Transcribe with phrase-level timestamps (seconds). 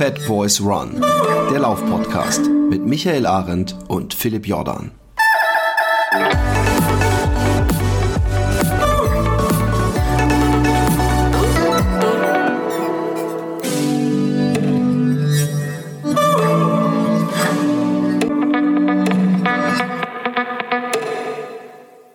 [0.00, 0.98] Fat Boys Run,
[1.52, 4.92] der Laufpodcast mit Michael Arendt und Philipp Jordan.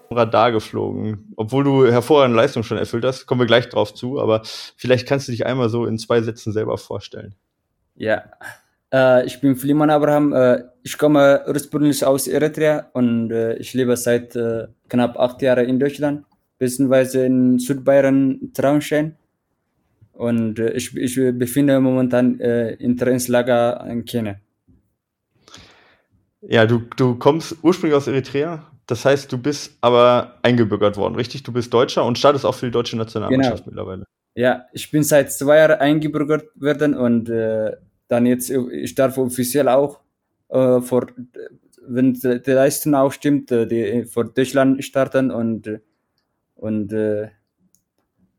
[0.10, 1.32] Radar geflogen.
[1.36, 4.42] Obwohl du hervorragende Leistung schon erfüllt hast, kommen wir gleich drauf zu, aber
[4.76, 7.36] vielleicht kannst du dich einmal so in zwei Sätzen selber vorstellen.
[7.96, 8.24] Ja,
[8.94, 10.34] äh, ich bin Fliman Abraham.
[10.34, 15.68] Äh, ich komme ursprünglich aus Eritrea und äh, ich lebe seit äh, knapp acht Jahren
[15.68, 16.26] in Deutschland,
[16.58, 19.16] beziehungsweise in Südbayern, Traunstein.
[20.14, 24.40] Und äh, ich, ich befinde momentan äh, in Trainingslager in Kenia.
[26.42, 31.42] Ja, du, du kommst ursprünglich aus Eritrea, das heißt, du bist aber eingebürgert worden, richtig?
[31.44, 33.72] Du bist Deutscher und startest auch für die deutsche Nationalmannschaft genau.
[33.72, 34.06] mittlerweile.
[34.36, 37.76] Ja, ich bin seit zwei Jahren eingebürgert worden und äh,
[38.08, 40.02] dann jetzt, ich darf offiziell auch
[40.50, 41.08] äh, vor,
[41.88, 45.80] wenn die Leistung auch stimmt, äh, die vor Deutschland starten und,
[46.56, 47.30] und äh,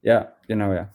[0.02, 0.92] ja, genau, ja.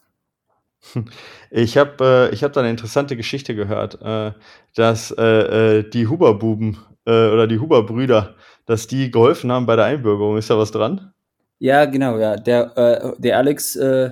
[1.49, 4.31] Ich habe äh, ich hab da eine interessante Geschichte gehört, äh,
[4.75, 9.85] dass äh, äh die Huberbuben äh, oder die Huber-Brüder dass die geholfen haben bei der
[9.85, 10.37] Einbürgerung.
[10.37, 11.13] Ist da was dran?
[11.59, 12.37] Ja, genau, ja.
[12.37, 14.11] Der, äh, der Alex, äh,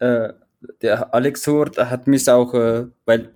[0.00, 0.32] äh,
[0.82, 3.30] der Alex Hort hat mich auch, äh, weil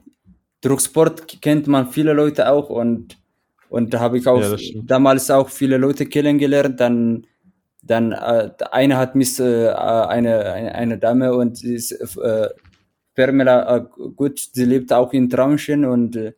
[0.61, 3.19] durch Sport kennt man viele Leute auch und,
[3.69, 6.81] und da habe ich auch ja, damals auch viele Leute kennengelernt.
[6.81, 7.27] Dann,
[7.83, 12.49] dann äh, eine hat mich, äh, eine, eine, eine Dame und sie ist, äh,
[13.15, 13.85] Permela, äh,
[14.17, 16.33] gut, sie lebt auch in Traunchen und äh,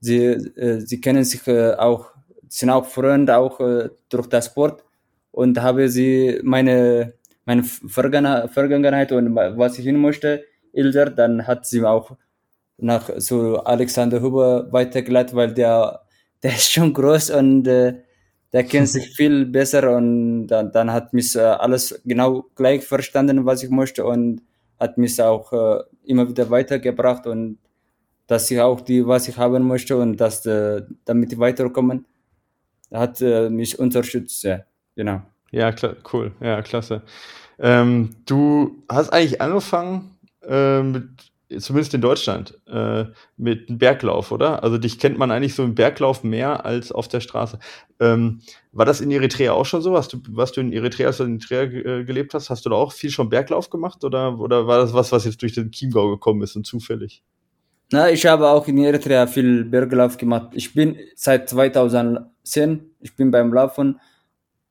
[0.00, 2.16] sie, äh, sie kennen sich äh, auch
[2.48, 4.84] sind auch Freunde auch äh, durch das Sport
[5.30, 7.14] und habe sie meine
[7.46, 12.16] meine Vergangenheit und was ich hin möchte älter, dann hat sie auch
[12.76, 16.02] nach so Alexander Huber weitergeleitet, weil der
[16.42, 18.02] der ist schon groß und äh,
[18.52, 23.46] der kennt sich viel besser und dann, dann hat mich äh, alles genau gleich verstanden,
[23.46, 24.42] was ich möchte und
[24.78, 27.58] hat mich auch äh, immer wieder weitergebracht und
[28.26, 32.06] dass ich auch die, was ich haben möchte und dass äh, damit weiterkommen
[32.92, 34.60] hat äh, mich unterstützt, ja,
[34.94, 35.22] genau.
[35.50, 35.72] Ja,
[36.12, 37.02] cool, ja, klasse.
[37.58, 41.04] Ähm, du hast eigentlich angefangen äh, mit,
[41.58, 43.04] zumindest in Deutschland, äh,
[43.36, 44.62] mit einem Berglauf, oder?
[44.62, 47.58] Also dich kennt man eigentlich so im Berglauf mehr als auf der Straße.
[48.00, 48.40] Ähm,
[48.72, 49.96] war das in Eritrea auch schon so?
[49.96, 52.76] Hast du, was du in Eritrea, als in Eritrea äh, gelebt hast, hast du da
[52.76, 56.10] auch viel schon Berglauf gemacht oder, oder war das was, was jetzt durch den Chiemgau
[56.10, 57.22] gekommen ist und zufällig?
[57.92, 60.48] Na, ich habe auch in Eritrea viel Berglauf gemacht.
[60.54, 64.00] Ich bin seit 2010, ich bin beim Laufen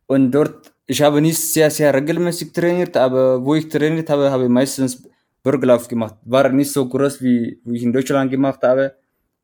[0.08, 4.44] und dort, ich habe nicht sehr, sehr regelmäßig trainiert, aber wo ich trainiert habe, habe
[4.44, 5.02] ich meistens
[5.44, 6.16] Berglauf gemacht.
[6.26, 8.96] War nicht so groß, wie, wie ich in Deutschland gemacht habe,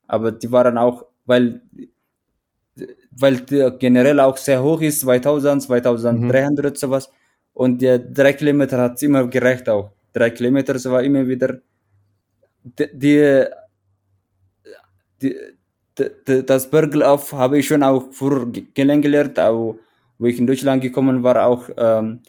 [0.08, 1.62] aber die waren auch, weil,
[3.12, 3.42] weil
[3.80, 6.76] generell auch sehr hoch ist, 2000, 2300 mhm.
[6.76, 7.10] sowas.
[7.54, 9.92] Und der drei Kilometer hat immer gereicht auch.
[10.14, 11.60] Drei Kilometer, so war immer wieder
[12.64, 13.48] die,
[15.22, 15.36] die,
[15.98, 19.76] die, das Berglauf habe ich schon auch früher kennengelernt, auch
[20.22, 22.20] wo ich in Deutschland gekommen war, auch ähm,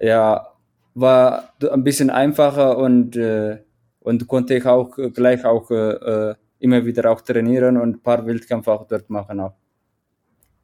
[0.00, 0.46] ja,
[0.94, 3.58] war ein bisschen einfacher und, äh,
[3.98, 8.70] und konnte ich auch gleich auch äh, immer wieder auch trainieren und ein paar Wildkämpfe
[8.70, 9.54] auch dort machen auch.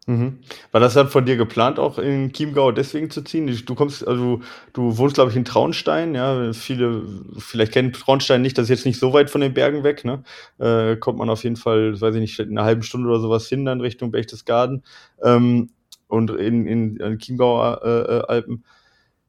[0.07, 0.39] Mhm.
[0.71, 3.51] War das dann von dir geplant, auch in Chiemgau deswegen zu ziehen?
[3.67, 4.41] Du kommst, also
[4.75, 6.53] du wohnst, glaube ich, in Traunstein, ja.
[6.53, 7.03] Viele,
[7.39, 10.23] vielleicht kennen Traunstein nicht, das ist jetzt nicht so weit von den Bergen weg, ne?
[10.59, 13.49] Äh, kommt man auf jeden Fall, weiß ich nicht, in einer halben Stunde oder sowas
[13.49, 14.85] hin, dann Richtung Berchtesgaden
[15.23, 15.71] ähm,
[16.15, 18.65] und in, in, in Chiemgauer äh, äh, Alpen.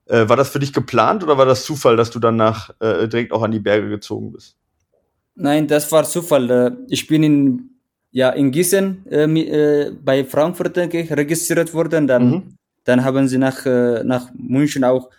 [0.06, 3.08] Äh, war das für dich geplant oder war das Zufall, dass du dann nach, äh,
[3.08, 4.56] direkt auch an die Berge gezogen bist?
[5.36, 6.50] Nein, das war Zufall.
[6.50, 7.70] Äh, ich bin in
[8.16, 12.08] ja in Gießen äh, äh, bei Frankfurt denke ich, registriert worden.
[12.08, 12.44] Dann, mhm.
[12.86, 15.10] dann haben sie nach, äh, nach München auch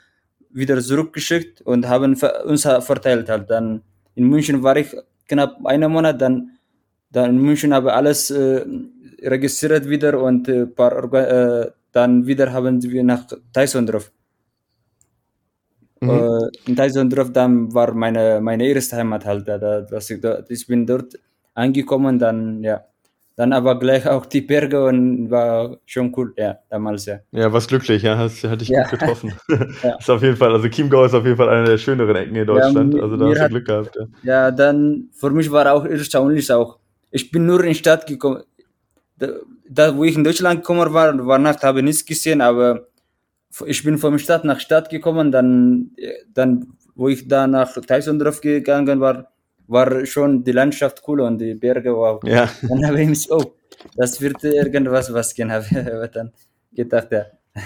[0.50, 2.16] wieder zurückgeschickt und haben
[2.46, 3.50] uns verteilt halt.
[3.50, 3.82] Dann
[4.14, 4.96] in München war ich
[5.28, 6.52] knapp einen Monat, dann,
[7.10, 8.64] dann in München habe alles äh,
[9.22, 14.12] registriert wieder und äh, paar, äh, dann wieder haben wir nach Teissondorf.
[16.00, 16.10] Mhm.
[16.10, 19.48] Äh, in Teissondorf dann war meine, meine erste Heimat halt.
[19.48, 21.18] Da, dass ich, da, ich bin dort
[21.54, 22.84] angekommen, dann ja.
[23.36, 27.18] Dann aber gleich auch die Berge und war schon cool, ja, damals, ja.
[27.32, 28.84] Ja, was glücklich, ja, hast, hatte ich ja.
[28.84, 29.34] gut getroffen.
[29.82, 29.96] ja.
[29.98, 32.46] Ist auf jeden Fall, also Chiemgau ist auf jeden Fall eine der schöneren Ecken in
[32.46, 34.06] Deutschland, ja, also da hast du Glück gehabt, ja.
[34.22, 36.78] Ja, dann, für mich war auch erstaunlich auch,
[37.10, 38.42] ich bin nur in die Stadt gekommen,
[39.18, 42.88] da, wo ich in Deutschland gekommen war, war Nacht, habe ich nichts gesehen, aber
[43.66, 45.92] ich bin von Stadt nach Stadt gekommen, dann,
[46.32, 49.32] dann wo ich da nach Teissondorf gegangen war,
[49.68, 52.22] war schon die Landschaft cool und die Berge wow.
[52.24, 52.48] Ja.
[52.62, 53.54] Dann habe ich mich, oh,
[53.96, 55.64] das wird irgendwas was gehen, habe
[56.04, 56.32] ich dann
[56.72, 57.26] gedacht, ja.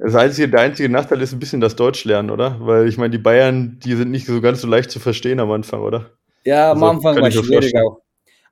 [0.00, 2.56] Das einzige, der einzige Nachteil ist ein bisschen das Deutschlernen, oder?
[2.60, 5.50] Weil ich meine, die Bayern, die sind nicht so ganz so leicht zu verstehen am
[5.50, 6.12] Anfang, oder?
[6.44, 8.00] Ja, am Also, Anfang war schwierig auch.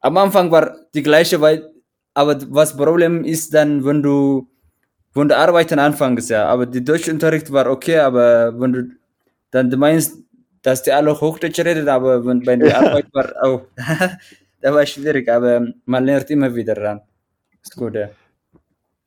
[0.06, 1.68] Am Anfang war die gleiche, weil,
[2.14, 4.48] aber was Problem ist dann, wenn du,
[5.14, 6.46] wenn du arbeiten anfängst, ja.
[6.46, 8.82] Aber die Deutschunterricht war okay, aber wenn du
[9.50, 10.18] dann du meinst,
[10.62, 13.62] dass die alle Hochdeutsch reden, aber wenn bei der Arbeit war auch,
[14.60, 17.00] da war schwierig, aber man lernt immer wieder ran.
[17.60, 18.08] Ist gut, ja.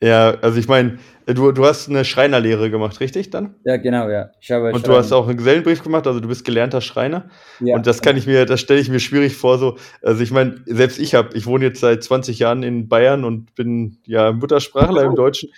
[0.01, 3.55] Ja, also ich meine, du, du hast eine Schreinerlehre gemacht, richtig dann?
[3.65, 4.31] Ja, genau, ja.
[4.39, 7.29] Ich habe Und du hast auch einen Gesellenbrief gemacht, also du bist gelernter Schreiner.
[7.59, 9.77] ja, Und das kann ich mir, das stelle ich mir schwierig vor, so.
[10.01, 13.53] Also ich meine, selbst ich habe, ich wohne jetzt seit 20 Jahren in Bayern und
[13.55, 15.49] bin ja Muttersprachler im Deutschen.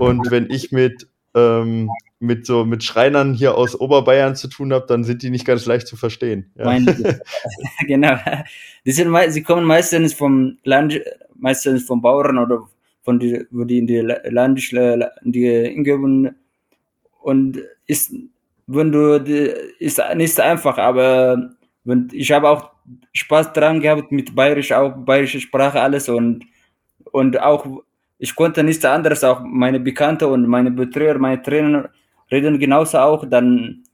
[0.00, 1.88] Und wenn ich mit, ähm,
[2.18, 5.66] mit so mit Schreinern hier aus Oberbayern zu tun habe, dann sind die nicht ganz
[5.66, 6.50] leicht zu verstehen.
[6.56, 6.64] Ja.
[6.64, 6.86] Meine
[7.86, 8.16] genau.
[8.84, 11.00] Die sind sie kommen meistens vom Land,
[11.36, 12.66] meistens vom Bauern oder
[13.04, 16.30] von die, wo die in die La- Land, in die Umgebung
[17.20, 18.12] und ist,
[18.66, 19.16] wenn du,
[19.78, 21.50] ist nicht einfach, aber
[21.84, 22.70] wenn, ich habe auch
[23.12, 26.44] Spaß dran gehabt mit Bayerisch, auch bayerische Sprache, alles und,
[27.12, 27.66] und auch,
[28.18, 31.90] ich konnte nichts anderes, auch meine Bekannte und meine Betreuer, meine Trainer
[32.30, 33.84] reden genauso auch, dann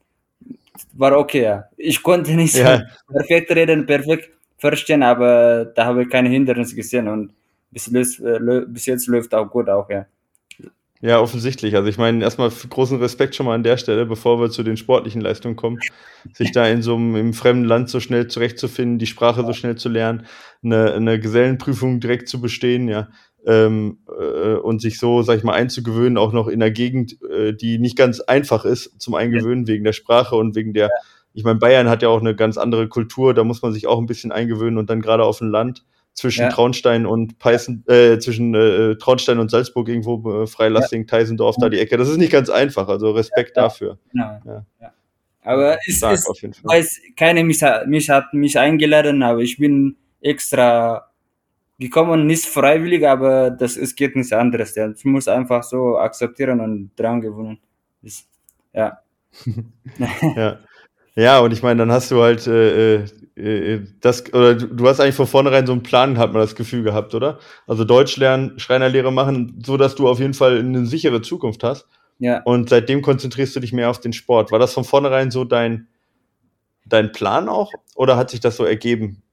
[0.93, 1.65] war okay, ja.
[1.77, 2.81] Ich konnte nicht Ja.
[3.07, 7.33] perfekt reden, perfekt verstehen, aber da habe ich keine Hindernisse gesehen und
[7.71, 10.05] bis, jetzt, äh, bis jetzt läuft auch gut auch, ja.
[11.03, 11.75] Ja, offensichtlich.
[11.75, 14.77] Also ich meine, erstmal großen Respekt schon mal an der Stelle, bevor wir zu den
[14.77, 15.79] sportlichen Leistungen kommen,
[16.31, 19.75] sich da in so einem im fremden Land so schnell zurechtzufinden, die Sprache so schnell
[19.75, 20.27] zu lernen,
[20.63, 23.09] eine, eine Gesellenprüfung direkt zu bestehen, ja,
[23.47, 27.53] ähm, äh, und sich so, sag ich mal, einzugewöhnen, auch noch in einer Gegend, äh,
[27.53, 30.91] die nicht ganz einfach ist zum Eingewöhnen wegen der Sprache und wegen der,
[31.33, 33.97] ich meine, Bayern hat ja auch eine ganz andere Kultur, da muss man sich auch
[33.97, 36.49] ein bisschen eingewöhnen und dann gerade auf dem Land zwischen Ja.
[36.49, 41.79] Traunstein und Peißen, äh, zwischen äh, Traunstein und Salzburg irgendwo, äh, Freilassing, Teisendorf, da die
[41.79, 41.97] Ecke.
[41.97, 43.63] Das ist nicht ganz einfach, also Respekt Ja.
[43.63, 43.97] dafür.
[44.11, 44.39] Genau.
[44.45, 44.65] Ja.
[44.81, 44.93] Ja.
[45.43, 46.77] Aber es Stark ist, auf jeden Fall.
[46.77, 51.07] weiß, keiner mich, hat- mich hat mich eingeladen, aber ich bin extra
[51.79, 54.75] gekommen, nicht freiwillig, aber das es geht nichts anderes.
[54.75, 54.91] Ja.
[54.91, 57.57] Ich muss einfach so akzeptieren und dran gewöhnen.
[58.73, 58.99] Ja.
[60.35, 60.59] Ja.
[61.15, 63.05] Ja, und ich meine, dann hast du halt äh, äh, äh,
[63.35, 67.15] das, oder du, hast eigentlich von vornherein so einen Plan, hat man das Gefühl gehabt,
[67.15, 67.39] oder?
[67.65, 71.87] Also Deutsch lernen, Schreinerlehre machen, so dass du auf jeden Fall eine sichere Zukunft hast.
[72.19, 72.41] Ja.
[72.43, 74.51] Und seitdem konzentrierst du dich mehr auf den Sport.
[74.51, 75.87] War das von vornherein so dein,
[76.85, 77.71] dein Plan auch?
[77.95, 79.23] Oder hat sich das so ergeben?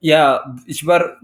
[0.00, 1.18] Ja, ich war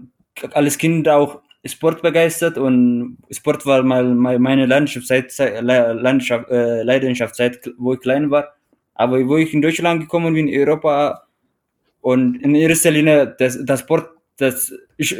[0.51, 7.71] als Kind auch sportbegeistert und Sport war mal meine Leidenschaft seit, Leidenschaft, äh, Leidenschaft seit
[7.77, 8.53] wo ich klein war.
[8.93, 11.24] Aber wo ich in Deutschland gekommen bin, in Europa
[12.05, 15.11] und in erster Linie das, das Sport, das ich,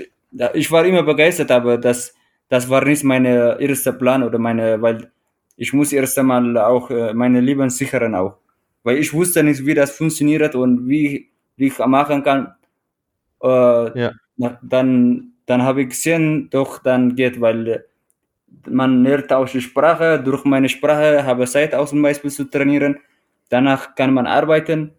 [0.54, 2.14] ich war immer begeistert, aber das
[2.50, 5.12] das war nicht meine erste Plan oder meine, weil
[5.58, 8.38] ich muss erst einmal auch äh, meine Leben sichern auch,
[8.84, 12.54] weil ich wusste nicht, wie das funktioniert und wie wie ich machen kann.
[13.44, 14.12] Äh, Ja.
[14.62, 17.80] dann, dann habe ich gesehen, doch dann geht, weil äh,
[18.70, 22.46] man lernt auch die Sprache, durch meine Sprache habe ich Zeit auch zum Beispiel zu
[22.46, 23.00] trainieren,
[23.50, 24.92] danach kann man arbeiten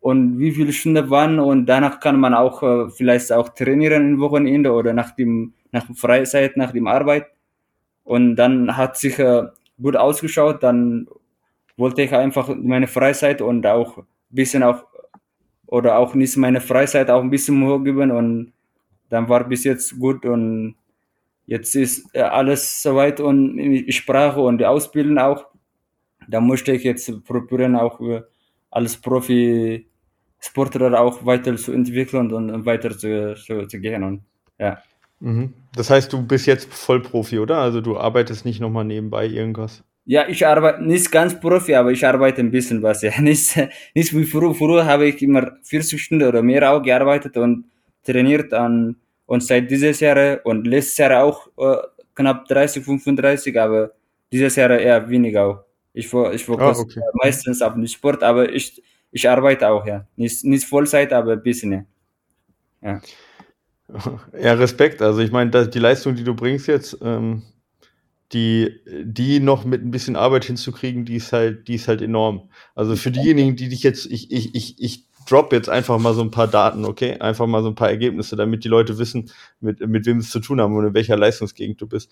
[0.00, 1.38] und wie viele Stunden wann?
[1.38, 5.86] Und danach kann man auch äh, vielleicht auch trainieren im Wochenende oder nach dem nach
[5.94, 7.26] Freizeit, nach dem Arbeit.
[8.04, 9.44] Und dann hat sich äh,
[9.80, 11.06] gut ausgeschaut, dann
[11.76, 14.84] wollte ich einfach meine Freizeit und auch ein bisschen auch
[15.66, 18.10] oder auch nicht meine Freizeit auch ein bisschen hoch geben.
[18.10, 18.52] Und
[19.10, 20.24] dann war bis jetzt gut.
[20.24, 20.76] Und
[21.46, 25.46] jetzt ist äh, alles soweit und die Sprache und die Ausbildung auch.
[26.28, 28.22] Da musste ich jetzt probieren auch äh,
[28.70, 29.89] als Profi
[30.40, 34.22] Sportler auch weiter zu entwickeln und weiter zu, zu, zu gehen und
[34.58, 34.78] ja.
[35.20, 35.52] Mhm.
[35.76, 37.58] Das heißt, du bist jetzt Vollprofi, oder?
[37.58, 39.84] Also du arbeitest nicht nochmal nebenbei irgendwas.
[40.06, 43.02] Ja, ich arbeite nicht ganz Profi, aber ich arbeite ein bisschen was.
[43.02, 43.56] Ja, nicht,
[43.94, 44.54] nicht wie früher.
[44.54, 47.66] Früher habe ich immer 40 Stunden oder mehr auch gearbeitet und
[48.02, 51.76] trainiert an, und seit dieses Jahr und letztes Jahr auch äh,
[52.16, 53.92] knapp 30, 35, aber
[54.32, 55.64] dieses Jahr eher weniger auch.
[55.92, 57.00] Ich, fo- ich fokussiere okay.
[57.22, 60.06] meistens auf den Sport, aber ich, ich arbeite auch, ja.
[60.16, 61.86] Nicht, nicht Vollzeit, aber ein bisschen,
[62.82, 63.00] ja.
[64.32, 64.52] ja.
[64.54, 65.02] Respekt.
[65.02, 67.42] Also ich meine, die Leistung, die du bringst jetzt, ähm,
[68.32, 72.50] die, die noch mit ein bisschen Arbeit hinzukriegen, die ist halt, die ist halt enorm.
[72.76, 76.22] Also für diejenigen, die dich jetzt, ich, ich, ich, ich drop jetzt einfach mal so
[76.22, 77.18] ein paar Daten, okay?
[77.18, 80.40] Einfach mal so ein paar Ergebnisse, damit die Leute wissen, mit, mit wem es zu
[80.40, 82.10] tun haben und in welcher Leistungsgegend du bist.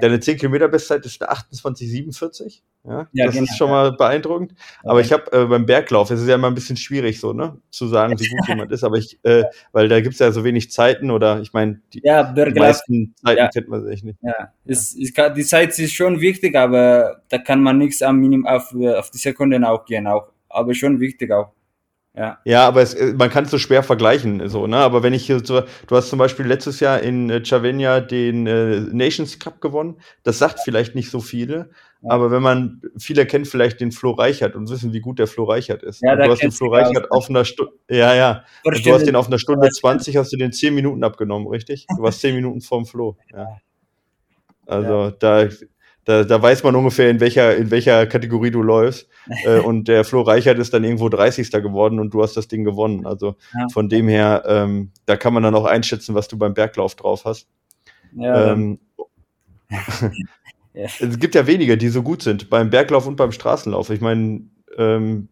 [0.00, 2.60] Deine 10 Kilometer Bestzeit ist eine 28,47.
[2.84, 4.54] Ja, ja das genau, ist schon mal beeindruckend.
[4.84, 7.58] Aber ich habe äh, beim Berglauf, es ist ja immer ein bisschen schwierig so, ne,
[7.70, 8.84] zu sagen, wie gut jemand ist.
[8.84, 12.32] Aber ich, äh, weil da gibt's ja so wenig Zeiten oder ich meine, die, ja,
[12.32, 13.48] die meisten Zeiten ja.
[13.48, 14.18] kennt man sich nicht.
[14.22, 18.46] Ja, ist, ist, die Zeit ist schon wichtig, aber da kann man nichts am Minimum
[18.46, 20.28] auf, auf die Sekunden auch gehen, auch.
[20.48, 21.52] Aber schon wichtig auch.
[22.16, 22.38] Ja.
[22.44, 24.78] ja, aber es, äh, man kann es so schwer vergleichen, so, ne?
[24.78, 28.48] Aber wenn ich hier so, du hast zum Beispiel letztes Jahr in äh, Chavenia den
[28.48, 31.70] äh, Nations Cup gewonnen, das sagt vielleicht nicht so viele,
[32.02, 32.10] ja.
[32.10, 35.44] aber wenn man, viele kennen vielleicht den Flo Reichert und wissen, wie gut der Flo
[35.44, 36.02] Reichert ist.
[36.02, 38.44] Ja, du hast den Flo Reichert auf einer Stunde, ja, ja.
[38.64, 41.86] Und du hast den auf einer Stunde 20, hast du den 10 Minuten abgenommen, richtig?
[41.96, 43.46] Du warst 10 Minuten vorm Flo, ja.
[44.66, 45.10] Also ja.
[45.12, 45.48] da,
[46.04, 49.08] da, da weiß man ungefähr, in welcher, in welcher Kategorie du läufst.
[49.44, 51.50] äh, und der Flo Reichert ist dann irgendwo 30.
[51.50, 53.06] geworden und du hast das Ding gewonnen.
[53.06, 53.68] Also ja.
[53.72, 57.24] von dem her, ähm, da kann man dann auch einschätzen, was du beim Berglauf drauf
[57.24, 57.48] hast.
[58.16, 58.78] Ja, ähm,
[60.72, 63.90] es gibt ja wenige, die so gut sind, beim Berglauf und beim Straßenlauf.
[63.90, 64.42] Ich meine,
[64.76, 65.28] ähm,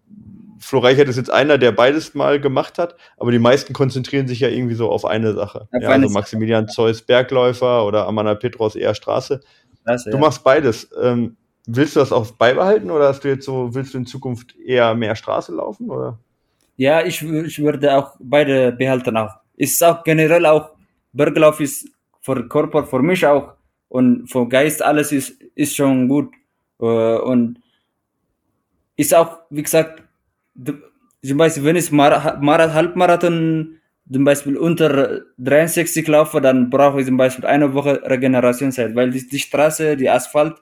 [0.60, 4.40] Flo Reichert ist jetzt einer, der beides mal gemacht hat, aber die meisten konzentrieren sich
[4.40, 5.68] ja irgendwie so auf eine Sache.
[5.80, 9.40] Ja, also Maximilian Zeus Bergläufer oder Amanda Petros eher Straße.
[9.88, 10.20] Klasse, du ja.
[10.20, 10.88] machst beides.
[11.00, 14.54] Ähm, willst du das auch beibehalten oder hast du jetzt so, willst du in Zukunft
[14.58, 15.90] eher mehr Straße laufen?
[15.90, 16.18] Oder?
[16.76, 19.34] Ja, ich, ich würde auch beide behalten auch.
[19.56, 20.70] Ist auch generell auch,
[21.12, 21.88] Berglauf ist
[22.20, 23.54] für Körper, für mich auch
[23.88, 26.32] und für Geist alles ist, ist schon gut.
[26.80, 27.60] Äh, und
[28.96, 30.02] ist auch, wie gesagt,
[31.24, 33.77] zum Beispiel, wenn ich Mar Mar Halbmarathon
[34.10, 39.26] zum Beispiel unter 63 laufe, dann brauche ich zum Beispiel eine Woche Regenerationszeit, weil die,
[39.26, 40.54] die Straße, die Asphalt,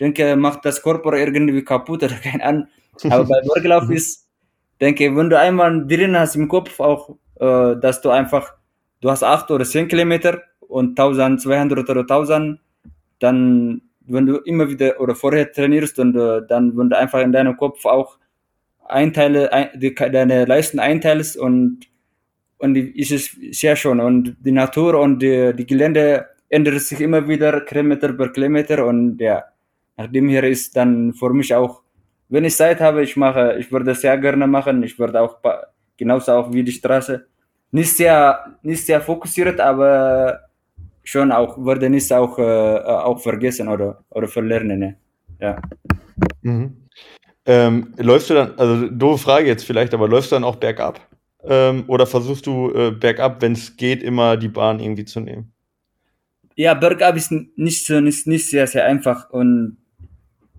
[0.00, 2.68] denke, macht das Körper irgendwie kaputt oder kein an.
[3.10, 4.28] Aber bei Berglauf ist,
[4.80, 8.54] denke, wenn du einmal drin hast im Kopf auch, äh, dass du einfach,
[9.00, 12.60] du hast acht oder zehn Kilometer und 1200 oder 1000,
[13.18, 17.32] dann, wenn du immer wieder oder vorher trainierst und äh, dann, wenn du einfach in
[17.32, 18.18] deinem Kopf auch
[18.86, 21.86] Einteile, ein, die, deine Leisten einteilst und
[22.64, 24.00] und es sehr schön.
[24.00, 28.86] Und die Natur und die, die Gelände ändert sich immer wieder, Kilometer per Kilometer.
[28.86, 29.44] Und ja,
[29.98, 31.82] nachdem hier ist dann für mich auch,
[32.30, 34.82] wenn ich Zeit habe, ich mache, ich würde sehr gerne machen.
[34.82, 35.36] Ich würde auch
[35.96, 37.26] genauso auch wie die Straße.
[37.70, 40.40] Nicht sehr, nicht sehr fokussiert, aber
[41.02, 42.78] schon auch, würde nicht auch, äh,
[43.08, 44.78] auch vergessen oder, oder verlernen.
[44.78, 44.96] Ne?
[45.38, 45.60] Ja.
[46.40, 46.76] Mhm.
[47.46, 50.98] Ähm, läufst du dann, also doofe Frage jetzt vielleicht, aber läufst du dann auch bergab?
[51.46, 55.52] Ähm, oder versuchst du äh, bergab, wenn es geht, immer die Bahn irgendwie zu nehmen?
[56.56, 59.76] Ja, bergab ist nicht, nicht, nicht sehr, sehr einfach und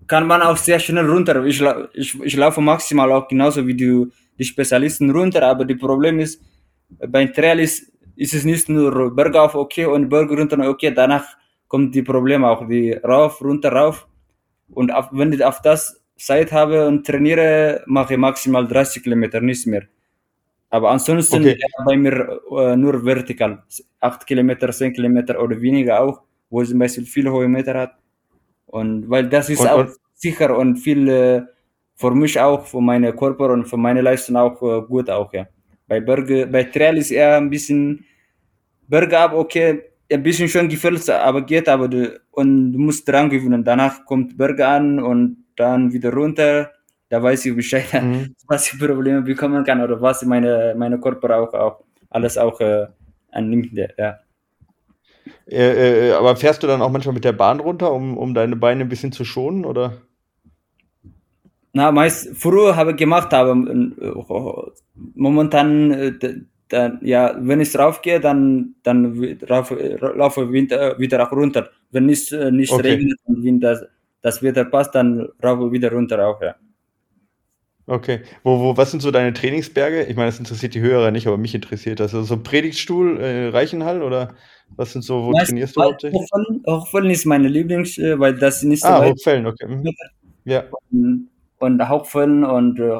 [0.06, 1.44] kann man auch sehr schnell runter.
[1.44, 1.62] Ich,
[1.94, 4.06] ich, ich laufe maximal auch genauso wie die,
[4.38, 6.40] die Spezialisten runter, aber das Problem ist,
[7.08, 11.24] beim Trail ist, ist es nicht nur bergauf okay und Berg runter okay, danach
[11.68, 14.06] kommt die Probleme auch, die rauf, runter, rauf.
[14.68, 19.40] Und auf, wenn ich auf das Zeit habe und trainiere, mache ich maximal 30 Kilometer,
[19.40, 19.82] nichts mehr.
[20.70, 21.58] Aber ansonsten okay.
[21.84, 23.62] bei mir äh, nur vertikal.
[24.00, 27.92] 8 Kilometer, 10 Kilometer oder weniger auch, wo es zum Beispiel viele hohe Meter hat.
[28.66, 31.42] Und weil das ist und, auch und, sicher und viel äh,
[31.94, 35.46] für mich auch, für meine Körper und für meine Leistung auch äh, gut auch, ja.
[35.88, 38.04] Bei Berge, bei Trail ist eher ein bisschen
[38.88, 39.82] Berge ab, okay,
[40.12, 43.64] ein bisschen schon gefällt, aber geht, aber du, und du musst dran gewöhnen.
[43.64, 46.70] Danach kommt Berge an und dann wieder runter
[47.08, 48.34] da weiß ich Bescheid, mhm.
[48.46, 52.86] was ich Probleme bekommen kann oder was meine, meine Körper auch, auch alles auch äh,
[53.30, 53.72] annimmt.
[53.72, 54.18] Ja.
[55.48, 58.56] Äh, äh, aber fährst du dann auch manchmal mit der Bahn runter, um, um deine
[58.56, 59.94] Beine ein bisschen zu schonen, oder?
[61.72, 64.12] Na, meist früher habe ich gemacht, aber äh,
[65.14, 66.12] momentan, äh,
[66.68, 71.68] dann, ja, wenn ich raufgehe, dann, dann rauf, laufe ich wieder, wieder auch runter.
[71.92, 72.88] Wenn es nicht, okay.
[72.88, 73.84] regnet und wenn das,
[74.20, 76.56] das Wetter passt, dann raufe ich wieder runter auch, ja.
[77.88, 78.22] Okay.
[78.42, 80.04] Wo, wo, was sind so deine Trainingsberge?
[80.04, 82.14] Ich meine, das interessiert die Hörer nicht, aber mich interessiert das.
[82.14, 84.34] Also so Predigtstuhl, äh, Reichenhall oder
[84.74, 86.20] was sind so, wo Meist trainierst du hauptsächlich?
[86.20, 89.66] Hochfällen, Hochfällen ist meine Lieblings, äh, weil das nicht so Ah, Hochfällen, okay.
[89.68, 89.94] Mhm.
[90.44, 90.64] Ja.
[90.90, 91.28] Und,
[91.58, 92.98] und Hochfällen und äh,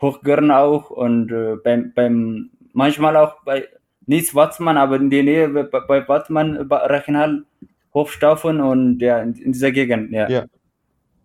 [0.00, 3.68] Hochgörn auch und äh, beim, beim, manchmal auch bei,
[4.06, 7.44] nicht Watzmann, aber in der Nähe bei, bei Watzmann, Reichenhall,
[7.92, 10.28] Hochstaufen und ja, in, in dieser Gegend, ja.
[10.28, 10.44] Ja.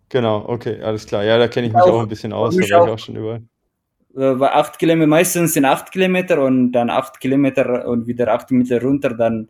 [0.08, 1.24] Genau, okay, alles klar.
[1.24, 3.16] Ja, da kenne ich mich auch, auch, ein bisschen aus, da war ich auch schon
[3.16, 3.42] überall.
[4.14, 8.50] Bei äh, acht Kilometer, meistens sind acht Kilometer und dann acht Kilometer und wieder acht
[8.50, 9.48] Meter runter, dann,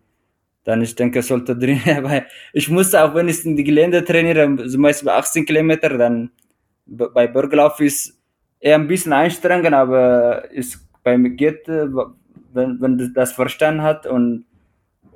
[0.64, 2.22] dann ich denke, sollte drin, aber
[2.52, 6.30] ich musste auch, wenn ich in die Gelände trainiere, zum Beispiel bei 18 Kilometer, dann
[6.86, 8.18] bei Berglauf ist
[8.60, 11.86] eher ein bisschen anstrengend, aber ist beim geht, äh,
[12.52, 14.44] wenn, wenn das verstanden hat und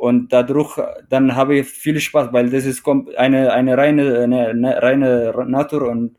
[0.02, 2.82] und dadurch dann habe ich viel Spaß, weil das ist
[3.16, 6.16] eine eine reine eine, eine reine Natur und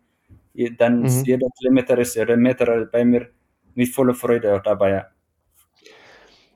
[0.78, 1.06] dann mhm.
[1.06, 3.28] ist jeder Kilometer ist jeder Meter bei mir
[3.76, 4.90] mit voller Freude dabei.
[4.90, 5.06] Ja.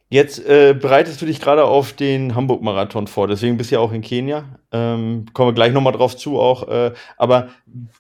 [0.09, 3.91] Jetzt äh, bereitest du dich gerade auf den Hamburg-Marathon vor, deswegen bist du ja auch
[3.91, 4.45] in Kenia.
[4.71, 6.69] Ähm, kommen wir gleich nochmal drauf zu auch.
[6.69, 7.49] Äh, aber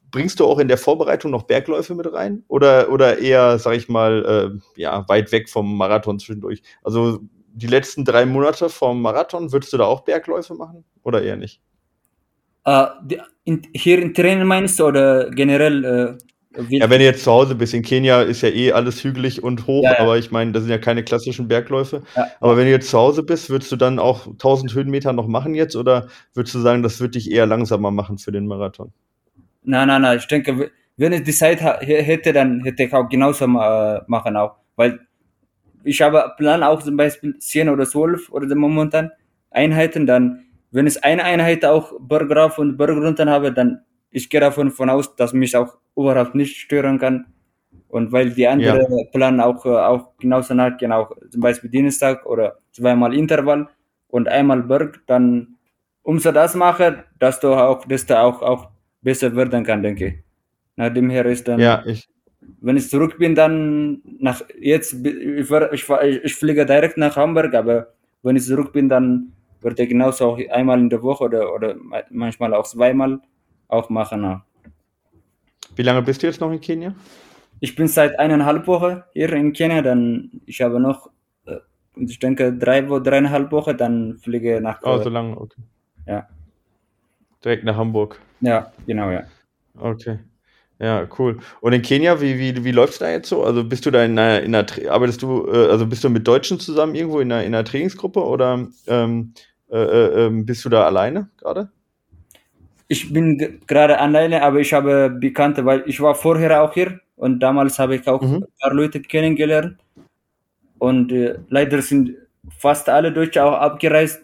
[0.09, 2.45] bringst du auch in der Vorbereitung noch Bergläufe mit rein?
[2.47, 6.61] Oder, oder eher, sag ich mal, äh, ja, weit weg vom Marathon zwischendurch?
[6.81, 7.19] Also
[7.57, 10.83] die letzten drei Monate vom Marathon, würdest du da auch Bergläufe machen?
[11.03, 11.59] Oder eher nicht?
[12.67, 12.87] Uh,
[13.45, 16.17] in, hier in Training meinst du oder generell?
[16.53, 19.43] Äh, ja, wenn du jetzt zu Hause bist, in Kenia ist ja eh alles hügelig
[19.43, 19.99] und hoch, ja, ja.
[19.99, 22.01] aber ich meine, das sind ja keine klassischen Bergläufe.
[22.15, 22.27] Ja.
[22.39, 25.55] Aber wenn du jetzt zu Hause bist, würdest du dann auch 1000 Höhenmeter noch machen
[25.55, 28.91] jetzt oder würdest du sagen, das würde dich eher langsamer machen für den Marathon?
[29.63, 33.45] Nein, nein, nein, ich denke, wenn ich die Zeit hätte, dann hätte ich auch genauso
[33.45, 35.06] äh, machen auch, weil
[35.87, 39.11] ich habe Plan auch zum Beispiel 10 oder 12 oder momentan
[39.49, 44.29] Einheiten, dann wenn es eine Einheit auch Berg rauf und Berg runter habe, dann ich
[44.29, 47.25] gehe davon von aus, dass mich auch überhaupt nicht stören kann.
[47.87, 49.05] Und weil die anderen ja.
[49.11, 53.69] Plan auch, äh, auch genauso nachgehen, auch zum Beispiel Dienstag oder zweimal Intervall
[54.09, 55.55] und einmal Berg, dann
[56.03, 58.69] umso das mache, dass du auch, desto auch, auch
[59.01, 60.13] besser werden kann, denke ich.
[60.75, 62.09] Nach dem her ist dann, ja, ich,
[62.61, 65.89] wenn ich zurück bin, dann nach jetzt, ich, ich,
[66.23, 70.39] ich fliege direkt nach Hamburg, aber wenn ich zurück bin, dann würde ich genauso auch
[70.49, 71.75] einmal in der Woche oder, oder
[72.09, 73.19] manchmal auch zweimal
[73.67, 74.41] auch machen.
[75.75, 76.95] Wie lange bist du jetzt noch in Kenia?
[77.59, 81.09] Ich bin seit eineinhalb Wochen hier in Kenia, dann ich habe noch,
[81.45, 81.57] äh,
[81.95, 84.79] ich denke, drei, dreieinhalb Wochen, dann fliege nach.
[84.83, 85.61] Oh, so lange, okay.
[86.05, 86.27] Ja.
[87.43, 88.19] Direkt nach Hamburg.
[88.41, 89.23] Ja, genau, ja.
[89.77, 90.19] Okay.
[90.79, 91.39] Ja, cool.
[91.59, 93.43] Und in Kenia, wie, wie, wie läuft es da jetzt so?
[93.43, 96.27] Also bist du da in einer, in einer arbeitest du, äh, also bist du mit
[96.27, 99.33] Deutschen zusammen irgendwo in einer, in einer Trainingsgruppe oder ähm,
[99.71, 101.69] äh, äh, ähm, bist du da alleine gerade?
[102.87, 107.39] Ich bin gerade alleine, aber ich habe Bekannte, weil ich war vorher auch hier und
[107.39, 108.35] damals habe ich auch mhm.
[108.35, 109.77] ein paar Leute kennengelernt.
[110.77, 112.15] Und äh, leider sind
[112.59, 114.21] fast alle Deutsche auch abgereist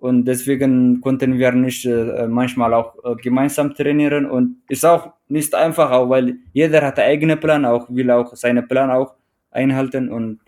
[0.00, 5.54] und deswegen konnten wir nicht äh, manchmal auch äh, gemeinsam trainieren und ist auch nicht
[5.54, 9.14] einfach, auch weil jeder hat einen eigenen Plan, auch will auch seinen Plan auch
[9.50, 10.40] einhalten und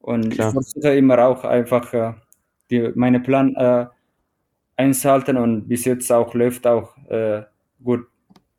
[0.00, 0.48] und Klar.
[0.48, 2.14] ich versuche immer auch einfach äh,
[2.70, 3.86] die, meine Plan äh,
[4.76, 7.42] einzuhalten und bis jetzt auch läuft auch äh,
[7.82, 8.06] gut,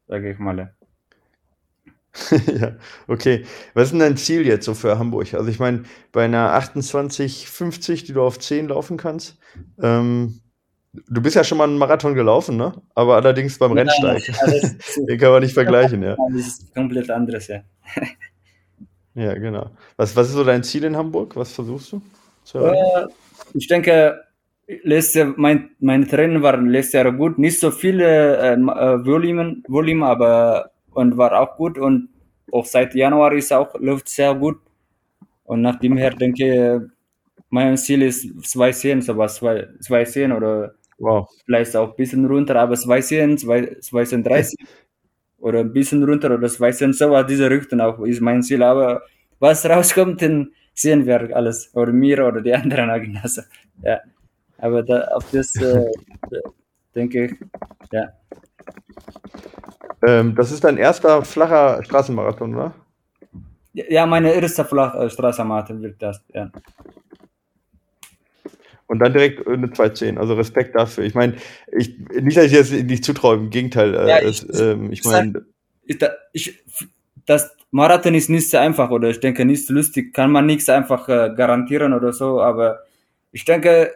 [0.07, 0.75] sage ich mal.
[2.59, 2.75] ja,
[3.07, 3.45] okay.
[3.73, 5.33] Was ist denn dein Ziel jetzt so für Hamburg?
[5.33, 9.37] Also ich meine, bei einer 28,50, die du auf 10 laufen kannst,
[9.81, 10.41] ähm,
[10.93, 12.73] du bist ja schon mal einen Marathon gelaufen, ne?
[12.95, 14.75] Aber allerdings beim Nein, Rennsteig.
[15.07, 16.15] Den kann man nicht vergleichen, ja.
[16.33, 17.61] Das ist komplett anderes, ja.
[19.13, 19.71] ja, genau.
[19.97, 21.35] Was, was ist so dein Ziel in Hamburg?
[21.35, 22.01] Was versuchst du?
[22.59, 23.05] Äh,
[23.53, 24.19] ich denke,
[24.83, 27.37] letztes Jahr, mein, mein Training war letztes Jahr gut.
[27.37, 32.09] Nicht so viele äh, äh Volumen, Volumen, aber und war auch gut und
[32.51, 34.59] auch seit Januar ist auch läuft sehr gut.
[35.43, 36.91] Und nach dem her denke ich,
[37.49, 41.27] mein Ziel ist 210, sowas, 210 oder wow.
[41.45, 43.37] vielleicht auch ein bisschen runter, aber 210,
[43.81, 44.55] 230
[45.39, 48.61] oder ein bisschen runter oder 210, so war diese Richtung auch ist mein Ziel.
[48.63, 49.03] Aber
[49.39, 51.71] was rauskommt, dann sehen wir alles.
[51.73, 53.45] Oder mir oder die anderen Agnase.
[53.81, 53.99] Ja.
[54.57, 55.91] Aber da, auf das äh,
[56.95, 57.33] denke ich,
[57.91, 58.09] ja.
[60.05, 62.73] Ähm, das ist dein erster flacher Straßenmarathon, oder?
[63.73, 66.51] Ja, meine erste flache äh, Straßenmarathon wird das, ja.
[68.87, 70.17] Und dann direkt eine 2.10.
[70.17, 71.03] Also Respekt dafür.
[71.03, 71.35] Ich meine,
[71.77, 73.93] ich, nicht, dass ich das nicht zutraue, im Gegenteil.
[73.93, 75.45] Äh, ja, ich, ähm, ich meine.
[77.25, 80.69] Das Marathon ist nicht so einfach oder ich denke nicht so lustig, kann man nichts
[80.69, 82.79] einfach äh, garantieren oder so, aber
[83.31, 83.93] ich denke,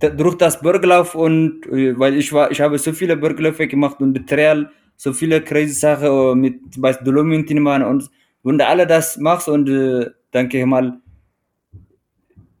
[0.00, 4.28] durch das Burglauf und äh, weil ich war, ich habe so viele Burgläufe gemacht und
[4.28, 8.10] Trail, so viele crazy Sachen äh, mit zum Beispiel Dolomitinman und
[8.42, 11.00] wenn du alle das machst und äh, denke ich mal,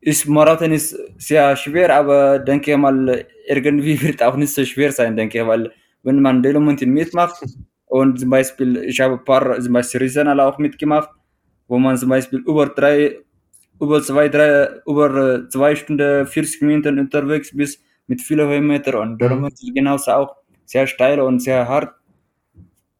[0.00, 4.92] ist Marathon ist sehr schwer, aber denke ich mal, irgendwie wird auch nicht so schwer
[4.92, 5.72] sein, denke ich, weil
[6.02, 7.44] wenn man Dolomitin mitmacht
[7.86, 11.10] und zum Beispiel, ich habe ein paar, zum Beispiel Risenal auch mitgemacht,
[11.68, 13.18] wo man zum Beispiel über drei
[13.80, 19.18] über zwei, drei, über äh, zwei Stunden, 40 Minuten unterwegs bist mit vielen Höhenmeter und
[19.20, 21.94] darum ist es genauso auch sehr steil und sehr hart.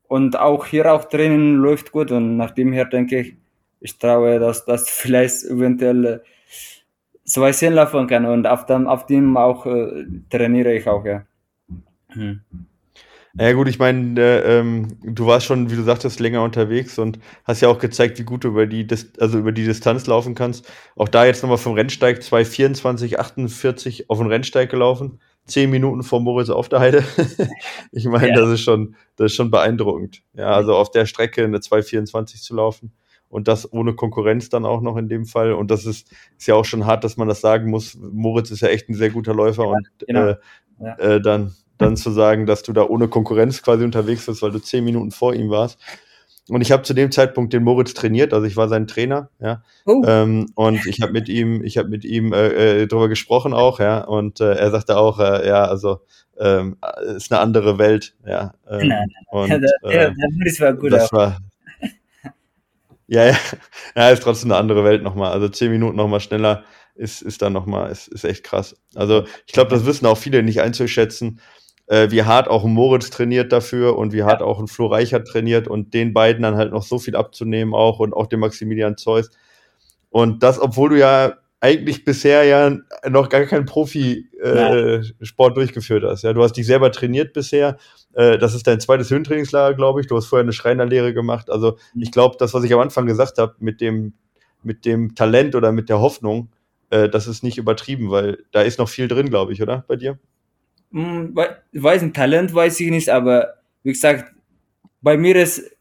[0.06, 3.36] Und auch hier auch Training läuft gut und nach dem her denke ich,
[3.80, 6.18] ich traue, dass das vielleicht eventuell äh,
[7.24, 11.24] zwei Sinn laufen kann und auf dem, auf dem auch äh, trainiere ich auch, ja.
[12.08, 12.40] Hm.
[13.40, 17.20] Ja gut, ich meine, äh, ähm, du warst schon, wie du sagtest, länger unterwegs und
[17.44, 20.34] hast ja auch gezeigt, wie gut du über die, Dis also über die Distanz laufen
[20.34, 20.68] kannst.
[20.96, 25.20] Auch da jetzt nochmal vom Rennsteig 2,24, 48 auf den Rennsteig gelaufen.
[25.46, 27.04] Zehn Minuten vor Moritz auf der Heide.
[27.92, 28.34] ich meine, ja.
[28.34, 30.22] das ist schon, das ist schon beeindruckend.
[30.34, 32.92] Ja, also auf der Strecke eine 2,24 zu laufen
[33.28, 35.52] und das ohne Konkurrenz dann auch noch in dem Fall.
[35.52, 37.96] Und das ist, ist ja auch schon hart, dass man das sagen muss.
[37.96, 40.26] Moritz ist ja echt ein sehr guter Läufer ja, und genau.
[40.26, 40.36] äh,
[40.80, 40.96] ja.
[40.96, 44.58] äh, dann dann zu sagen, dass du da ohne Konkurrenz quasi unterwegs bist, weil du
[44.58, 45.78] zehn Minuten vor ihm warst.
[46.48, 49.62] Und ich habe zu dem Zeitpunkt den Moritz trainiert, also ich war sein Trainer, ja.
[49.84, 50.02] Oh.
[50.06, 53.80] Ähm, und ich habe mit ihm, ich habe mit ihm äh, äh, darüber gesprochen auch,
[53.80, 54.00] ja.
[54.00, 56.00] Und äh, er sagte auch, äh, ja, also
[56.38, 56.78] ähm,
[57.16, 58.54] ist eine andere Welt, ja.
[58.68, 59.08] Ähm, nein, nein.
[59.30, 60.92] Und, ja, der, Moritz war gut.
[60.92, 61.18] Das auch.
[61.18, 61.38] war,
[63.08, 63.36] ja, ja,
[63.94, 65.32] ja, ist trotzdem eine andere Welt nochmal.
[65.32, 66.64] Also zehn Minuten nochmal schneller
[66.94, 68.74] ist, ist dann nochmal, ist, ist echt krass.
[68.94, 71.40] Also ich glaube, das wissen auch viele nicht einzuschätzen
[71.88, 75.26] äh, wie hart auch ein Moritz trainiert dafür und wie hart auch ein Flo Reichert
[75.26, 78.96] trainiert und den beiden dann halt noch so viel abzunehmen auch und auch dem Maximilian
[78.96, 79.30] Zeus.
[80.10, 82.76] Und das, obwohl du ja eigentlich bisher ja
[83.08, 86.22] noch gar keinen Profisport äh, durchgeführt hast.
[86.22, 87.78] Ja, du hast dich selber trainiert bisher.
[88.14, 90.06] Äh, das ist dein zweites Höhentrainingslager, glaube ich.
[90.06, 91.50] Du hast vorher eine Schreinerlehre gemacht.
[91.50, 92.02] Also mhm.
[92.02, 94.14] ich glaube, das, was ich am Anfang gesagt habe, mit dem
[94.62, 96.50] mit dem Talent oder mit der Hoffnung,
[96.90, 99.96] äh, das ist nicht übertrieben, weil da ist noch viel drin, glaube ich, oder bei
[99.96, 100.18] dir?
[100.92, 101.36] Hm,
[101.72, 104.32] weiß ein Talent weiß ich nicht, aber wie gesagt,
[105.00, 105.76] bei mir ist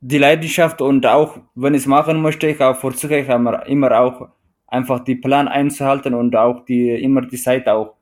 [0.00, 4.28] die Leidenschaft und auch, wenn ich es machen möchte, ich auch versuche ich immer auch
[4.66, 7.96] einfach die Plan einzuhalten und auch die, immer die Zeit auch,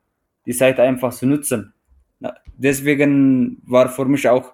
[0.46, 1.72] die Zeit einfach zu nutzen.
[2.56, 4.52] Deswegen war für mich auch,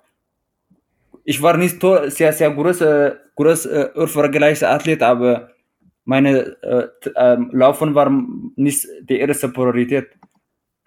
[1.24, 5.50] ich war nicht sehr, sehr großer, groß, äh, Athlet, aber
[6.04, 8.10] meine äh, äh, Laufen war
[8.56, 10.08] nicht die erste Priorität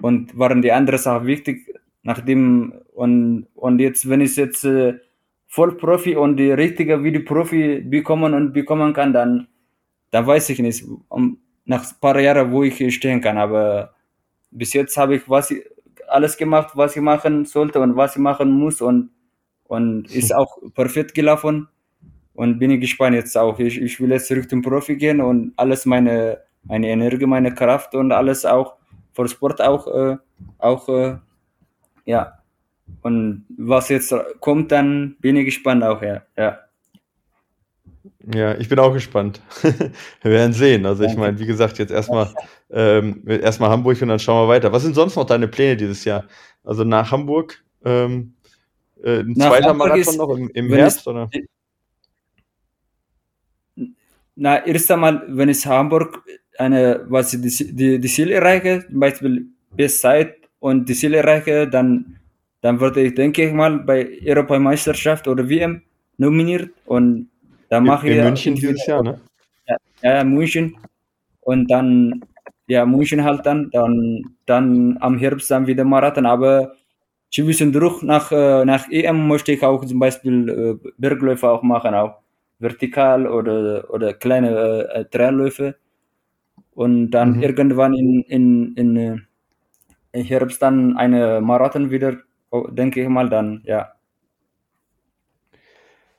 [0.02, 4.96] und waren die anderen Sachen wichtig, nachdem und, und jetzt, wenn ich jetzt äh,
[5.48, 9.48] Vollprofi und die richtige Videoprofi bekommen und bekommen kann, dann,
[10.12, 13.94] dann weiß ich nicht, um, nach ein paar Jahren, wo ich stehen kann, aber
[14.52, 15.54] bis jetzt habe ich was
[16.08, 19.12] alles gemacht, was ich machen sollte und was ich machen muss und,
[19.66, 21.68] und ist auch perfekt gelaufen
[22.34, 23.60] und bin ich gespannt jetzt auch.
[23.60, 28.12] Ich, ich will jetzt Richtung Profi gehen und alles meine, meine Energie, meine Kraft und
[28.12, 28.77] alles auch
[29.18, 30.18] für Sport auch, äh,
[30.60, 31.18] auch äh,
[32.06, 32.34] ja.
[33.02, 36.22] Und was jetzt kommt, dann bin ich gespannt auch, ja.
[36.38, 36.60] Ja,
[38.34, 39.42] ja ich bin auch gespannt.
[40.22, 40.86] wir werden sehen.
[40.86, 42.34] Also ich meine, wie gesagt, jetzt erstmal
[42.70, 44.72] ähm, erstmal Hamburg und dann schauen wir weiter.
[44.72, 46.26] Was sind sonst noch deine Pläne dieses Jahr?
[46.64, 48.36] Also nach Hamburg ähm,
[49.04, 51.30] äh, ein nach zweiter Hamburg Marathon ist, noch im, im Herbst, es, oder?
[54.36, 56.24] Na, erst einmal, wenn es Hamburg
[56.60, 62.18] eine, was die, die, die Ziel erreiche, zum Beispiel Bestzeit und die Ziel erreiche, dann,
[62.62, 65.82] dann würde ich, denke ich mal, bei Europameisterschaft oder WM
[66.18, 67.30] nominiert und
[67.70, 68.18] dann mache ich.
[68.18, 69.20] In München dieses Jahr, ne?
[69.68, 70.78] Ja, ja, München.
[71.42, 72.22] Und dann,
[72.68, 76.74] ja, München halt dann, dann, dann am Herbst dann wieder Marathon, aber
[77.32, 80.50] zwischendurch nach, äh, nach EM möchte ich auch zum Beispiel
[80.84, 82.20] äh, Bergläufe auch machen, auch
[82.60, 85.76] vertikal oder, oder kleine äh, Trailläufe
[86.78, 87.42] und dann mhm.
[87.42, 88.98] irgendwann in, in, in,
[90.12, 92.18] äh, Herbst dann eine Marathon wieder,
[92.52, 93.94] oh, denke ich mal, dann, ja.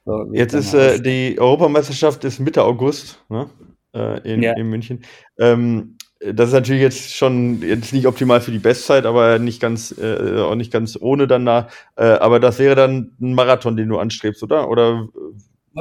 [0.04, 3.48] So, Jetzt ist äh, die Europameisterschaft ist Mitte August ne?
[3.94, 4.54] äh, in, ja.
[4.56, 5.04] in München.
[5.38, 9.96] Ähm, das ist natürlich jetzt schon jetzt nicht optimal für die Bestzeit, aber nicht ganz
[9.96, 11.68] äh, auch nicht ganz ohne dann da.
[11.94, 14.68] Äh, aber das wäre dann ein Marathon, den du anstrebst, oder?
[14.68, 15.08] Oder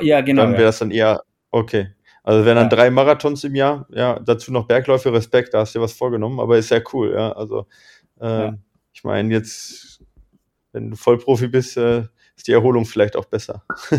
[0.01, 0.43] ja, genau.
[0.43, 0.67] Dann wäre ja.
[0.67, 1.87] das dann eher okay.
[2.27, 2.75] Also wären dann ja.
[2.75, 6.41] drei Marathons im Jahr, ja, dazu noch Bergläufe, Respekt, da hast du dir was vorgenommen,
[6.41, 7.31] aber ist ja cool, ja.
[7.31, 7.67] Also
[8.19, 8.57] äh, ja.
[8.91, 10.03] ich meine, jetzt,
[10.73, 12.03] wenn du Vollprofi bist, äh,
[12.35, 13.63] ist die Erholung vielleicht auch besser.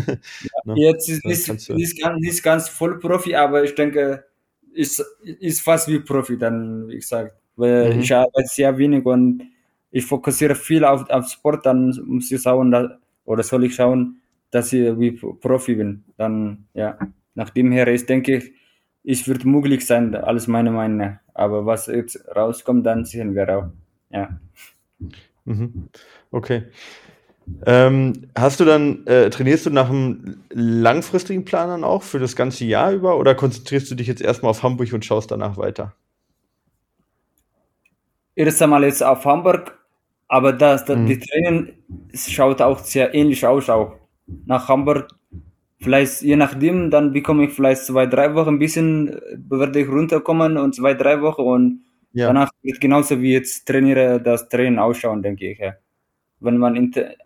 [0.63, 0.75] ne?
[0.75, 4.25] Jetzt ist nicht, nicht, ganz, nicht ganz Vollprofi, aber ich denke,
[4.73, 7.33] ist, ist fast wie Profi, dann, wie gesagt.
[7.55, 8.01] Weil mhm.
[8.01, 9.41] ich arbeite sehr wenig und
[9.89, 12.91] ich fokussiere viel auf, auf Sport, dann muss ich schauen, dass,
[13.25, 16.03] oder soll ich schauen, dass ich wie Profi bin.
[16.15, 16.95] Dann, ja
[17.35, 18.53] nach dem her ist, denke ich,
[19.03, 21.19] es wird möglich sein, alles meine Meinung.
[21.33, 23.65] Aber was jetzt rauskommt, dann sehen wir auch.
[24.09, 24.39] Ja.
[25.45, 25.89] Mhm.
[26.31, 26.63] Okay.
[27.65, 32.35] Ähm, hast du dann, äh, trainierst du nach einem langfristigen Plan dann auch für das
[32.35, 35.95] ganze Jahr über oder konzentrierst du dich jetzt erstmal auf Hamburg und schaust danach weiter?
[38.35, 39.77] Erst einmal jetzt auf Hamburg,
[40.27, 41.07] aber das, das mhm.
[41.07, 41.73] die Training
[42.13, 43.69] schaut auch sehr ähnlich aus.
[43.69, 43.95] Auch.
[44.45, 45.07] Nach Hamburg
[45.79, 49.87] vielleicht je nachdem, dann bekomme ich vielleicht zwei, drei Wochen ein bisschen, äh, werde ich
[49.89, 51.81] runterkommen und zwei, drei Wochen und
[52.13, 52.27] ja.
[52.27, 55.59] danach wird genauso wie jetzt trainiere das Training ausschauen, denke ich.
[55.59, 55.73] Ja.
[56.41, 56.77] wenn man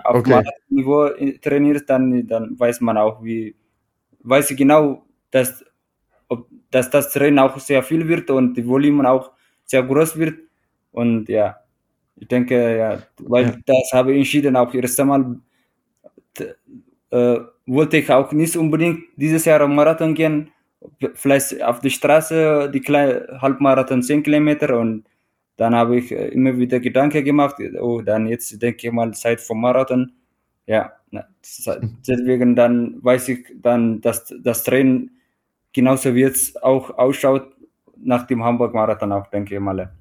[0.04, 0.32] auf Okay.
[0.32, 1.10] Marathonniveau
[1.42, 3.56] trainiert, dann, dann weiß man auch, wie,
[4.22, 5.66] weiß ich genau, dass,
[6.30, 9.32] ob, dass das Training auch sehr viel wird und die Volumen auch
[9.66, 10.40] sehr groß wird.
[10.92, 11.58] Und ja,
[12.18, 13.58] ich denke, ja, weil Ja.
[13.66, 15.38] das habe ich entschieden, auch erst einmal
[17.12, 20.52] äh, wollte ich auch nicht unbedingt dieses Jahr am Marathon gehen.
[21.14, 25.06] Vielleicht auf die Straße, die kleine Halbmarathon 10 Kilometer und
[25.56, 29.40] dann habe ich äh, immer wieder Gedanken gemacht, oh, dann jetzt denke ich mal Zeit
[29.40, 30.12] vom Marathon.
[30.66, 30.94] Ja,
[32.08, 35.12] deswegen dann weiß ich dann, dass das Training
[35.74, 37.54] genauso wie es auch ausschaut
[37.98, 39.92] nach dem Hamburg-Marathon auch, denke ich mal.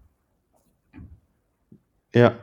[2.14, 2.34] Ja.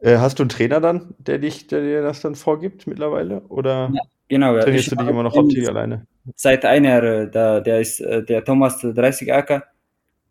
[0.00, 3.40] Äh, hast du einen Trainer dann, der dich, der dir das dann vorgibt mittlerweile?
[3.48, 4.62] Oder Ja, genau, ja.
[4.64, 6.06] trainierst Ich du dich immer noch hauptsächlich alleine?
[6.36, 9.64] seit einem Jahr, äh, da, der ist äh, der Thomas 30 Acker,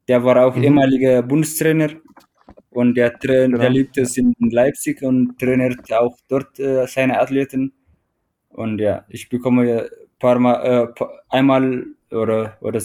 [0.08, 0.64] der war auch Mhm.
[0.64, 1.90] ehemaliger Bundestrainer
[2.72, 3.70] und der, der Genau.
[3.70, 7.74] lebt jetzt in Leipzig und trainiert auch dort äh, seine Athleten.
[8.50, 9.84] Und ja, ich bekomme ja
[10.20, 12.82] paar Mal, äh, einmal oder, oder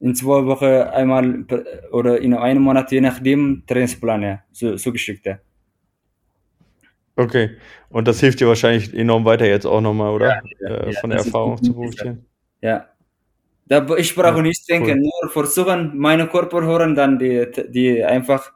[0.00, 4.92] in zwei Wochen einmal per- oder in einem Monat, je nachdem, Trainingsplan, ja, so, so
[4.92, 5.38] geschickt, ja.
[7.16, 7.56] Okay.
[7.90, 10.40] Und das hilft dir wahrscheinlich enorm weiter jetzt auch nochmal, oder?
[10.60, 12.26] ja, Äh, ja, von der Erfahrung zu profitieren.
[12.62, 12.86] Ja.
[13.66, 15.10] Da, ich brauche Ja, nicht denken, cool.
[15.22, 18.52] nur versuchen, meine Körper hören, dann die, die einfach,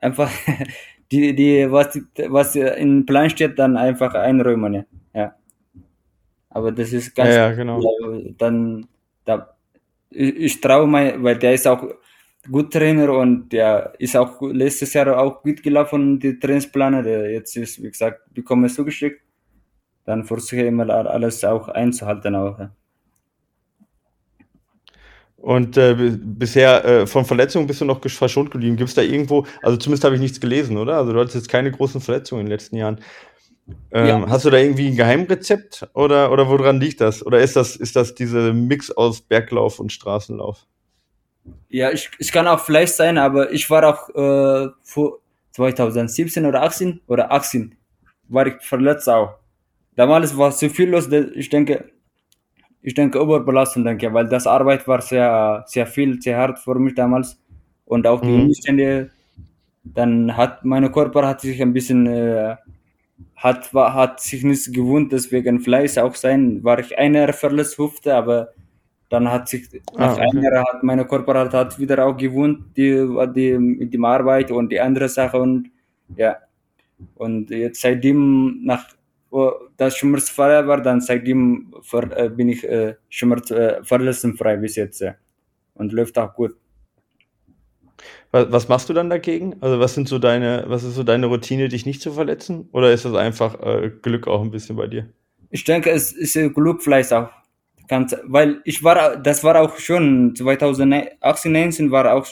[0.00, 0.30] einfach,
[1.12, 4.84] die, die, was, was im Plan steht, dann einfach einräumen, ja.
[5.14, 5.34] ja.
[6.50, 7.80] Aber das ist ganz, ja, genau.
[8.38, 8.86] dann,
[9.24, 9.54] da,
[10.10, 11.82] ich, ich traue mein, weil der ist auch
[12.50, 17.56] gut Trainer und der ist auch letztes Jahr auch gut gelaufen, die Trainingspläne, der jetzt
[17.56, 19.22] ist, wie gesagt, bekomme ich zugeschickt.
[20.04, 22.70] Dann versuche ich immer alles auch einzuhalten auch, ja.
[25.36, 28.76] Und äh, bi- bisher äh, von Verletzungen bist du noch verschont geblieben.
[28.76, 30.96] Gibt es da irgendwo, also zumindest habe ich nichts gelesen, oder?
[30.96, 33.00] Also du hattest jetzt keine großen Verletzungen in den letzten Jahren.
[33.92, 34.28] Ähm, Ja.
[34.28, 37.24] Hast du da irgendwie ein Geheimrezept oder, oder woran liegt das?
[37.24, 40.66] Oder ist das, ist das diese Mix aus Berglauf und Straßenlauf?
[41.68, 45.18] Ja, ich, ich kann auch Fleisch sein, aber ich war auch äh, vor
[45.52, 47.74] 2017 oder 18 oder 18
[48.28, 49.34] war ich verletzt auch.
[49.96, 51.90] Damals war so viel los, ich denke,
[52.82, 56.94] ich denke Überbelastung, denke, weil das Arbeit war sehr, sehr viel, sehr hart für mich
[56.94, 57.40] damals
[57.86, 58.46] und auch die Mhm.
[58.46, 59.10] Umstände.
[59.84, 62.56] Dann hat meine Körper hat sich ein bisschen äh,
[63.36, 66.64] hat war, hat sich nicht gewohnt, deswegen Fleisch auch sein.
[66.64, 68.50] War ich einer verletzt Hüfte, aber
[69.14, 70.50] dann hat sich nach Ah, einem okay.
[70.52, 74.80] Jahr hat meine Körper hat, wieder auch gewohnt, die, die mit dem Arbeit und die
[74.80, 75.70] andere Sache und
[76.16, 76.36] ja.
[77.16, 78.84] Und jetzt seitdem nach
[79.30, 84.76] wo das schmerzfrei war, dann seitdem ver, äh, bin ich äh, schmerz, äh, verletzungsfrei bis
[84.76, 85.00] jetzt.
[85.00, 85.16] Ja.
[85.74, 86.54] Und läuft auch gut.
[88.30, 89.56] Was, was machst du dann dagegen?
[89.60, 92.68] Also was sind so deine, was ist so deine Routine, dich nicht zu verletzen?
[92.70, 95.08] Oder ist das einfach äh, Glück auch ein bisschen bei dir?
[95.50, 97.30] Ich denke, es ist äh, Glück vielleicht auch.
[97.88, 102.26] Ganz, weil ich war, das war auch schon 2018, 19 war auch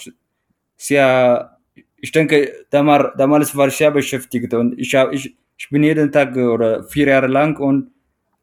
[0.77, 1.59] sehr,
[1.97, 6.11] ich denke, damals, damals war ich sehr beschäftigt und ich, hab, ich, ich bin jeden
[6.11, 7.91] Tag oder vier Jahre lang und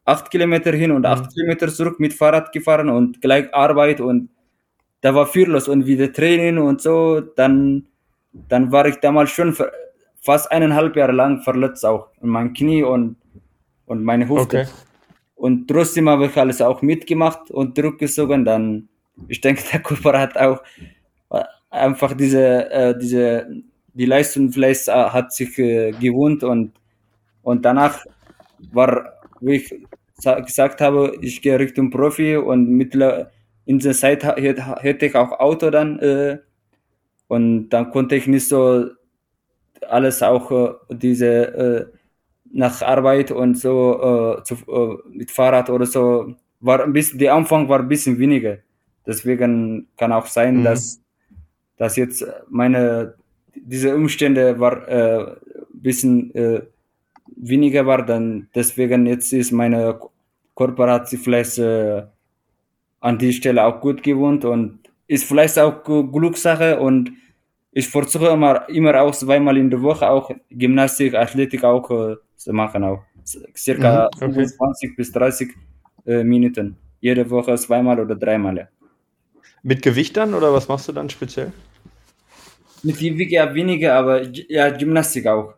[0.04, 1.28] acht Kilometer hin und acht Mhm.
[1.34, 4.30] Kilometer zurück mit Fahrrad gefahren und gleich Arbeit und
[5.00, 7.86] da war viel los und wieder Training und so, dann,
[8.32, 9.56] dann war ich damals schon
[10.20, 12.08] fast eineinhalb Jahre lang verletzt auch.
[12.20, 13.16] Und mein Knie und,
[13.86, 14.60] und meine Hüfte.
[14.60, 14.66] Okay.
[15.40, 18.44] Und trotzdem habe ich alles auch mitgemacht und zurückgezogen.
[18.44, 18.88] Dann,
[19.28, 20.62] ich denke, der Körper hat auch
[21.30, 23.48] äh, einfach diese, äh, diese,
[23.94, 26.72] die Leistung vielleicht äh, hat sich äh, gewohnt und,
[27.42, 28.04] und danach
[28.72, 29.74] war, wie ich
[30.18, 33.30] sa- gesagt habe, ich gehe Richtung Profi und mittler,
[33.66, 36.38] in der Zeit hätte ich auch Auto dann äh,
[37.28, 38.86] und dann konnte ich nicht so
[39.88, 41.86] alles auch äh, diese äh,
[42.52, 47.34] nach Arbeit und so äh, zu, äh, mit Fahrrad oder so war ein bisschen der
[47.34, 48.58] Anfang war ein bisschen weniger
[49.06, 50.64] deswegen kann auch sein Mhm.
[50.64, 51.00] dass
[51.76, 53.14] dass jetzt meine
[53.54, 55.36] diese Umstände war äh, ein
[55.72, 56.62] bisschen äh,
[57.36, 59.98] weniger war dann deswegen jetzt ist meine
[61.04, 62.02] sich vielleicht äh,
[63.00, 67.12] an die Stelle auch gut gewohnt und ist vielleicht auch Glückssache und
[67.72, 72.52] ich versuche immer, immer auch zweimal in der Woche auch Gymnastik, Athletik auch äh, zu
[72.52, 73.02] machen auch.
[73.56, 74.46] Circa Mhm, okay.
[74.46, 75.50] 25 bis 30
[76.06, 76.76] äh, Minuten.
[77.00, 78.56] Jede Woche zweimal oder dreimal.
[78.56, 78.68] Ja.
[79.62, 81.52] Mit Gewicht dann oder was machst du dann speziell?
[82.82, 85.54] Mit Gewicht ja weniger, aber ja, Gymnastik auch.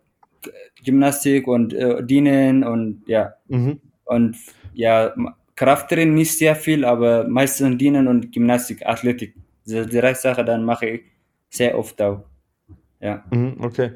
[0.84, 3.34] Gymnastik und äh, Dienen und ja.
[3.48, 3.80] Mhm.
[4.04, 4.36] Und
[4.74, 5.14] ja,
[5.54, 9.34] Krafttraining nicht sehr viel, aber meistens Dienen und Gymnastik, Athletik.
[9.64, 11.11] Diese drei Sachen dann mache ich
[11.52, 12.24] sehr oft auch.
[13.00, 13.24] Ja.
[13.30, 13.92] Mhm, okay.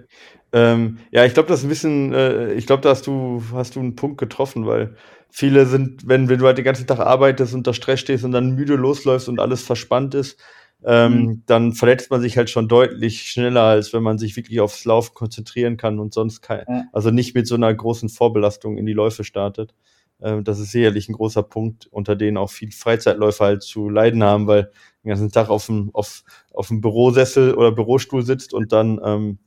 [0.53, 3.77] Ähm, ja, ich glaube, das ist ein bisschen, äh, ich glaube, da hast du, hast
[3.77, 4.97] du einen Punkt getroffen, weil
[5.31, 8.55] viele sind, wenn, wenn du halt den ganzen Tag arbeitest, unter Stress stehst und dann
[8.55, 10.41] müde losläufst und alles verspannt ist,
[10.85, 11.43] ähm, mhm.
[11.47, 15.15] dann verletzt man sich halt schon deutlich schneller, als wenn man sich wirklich aufs Laufen
[15.15, 16.85] konzentrieren kann und sonst kein, ja.
[16.93, 19.75] also nicht mit so einer großen Vorbelastung in die Läufe startet.
[20.21, 24.23] Ähm, das ist sicherlich ein großer Punkt, unter denen auch viele Freizeitläufer halt zu leiden
[24.23, 24.71] haben, weil
[25.07, 29.39] den ganzen Tag auf dem, auf, auf dem Bürosessel oder Bürostuhl sitzt und dann ähm,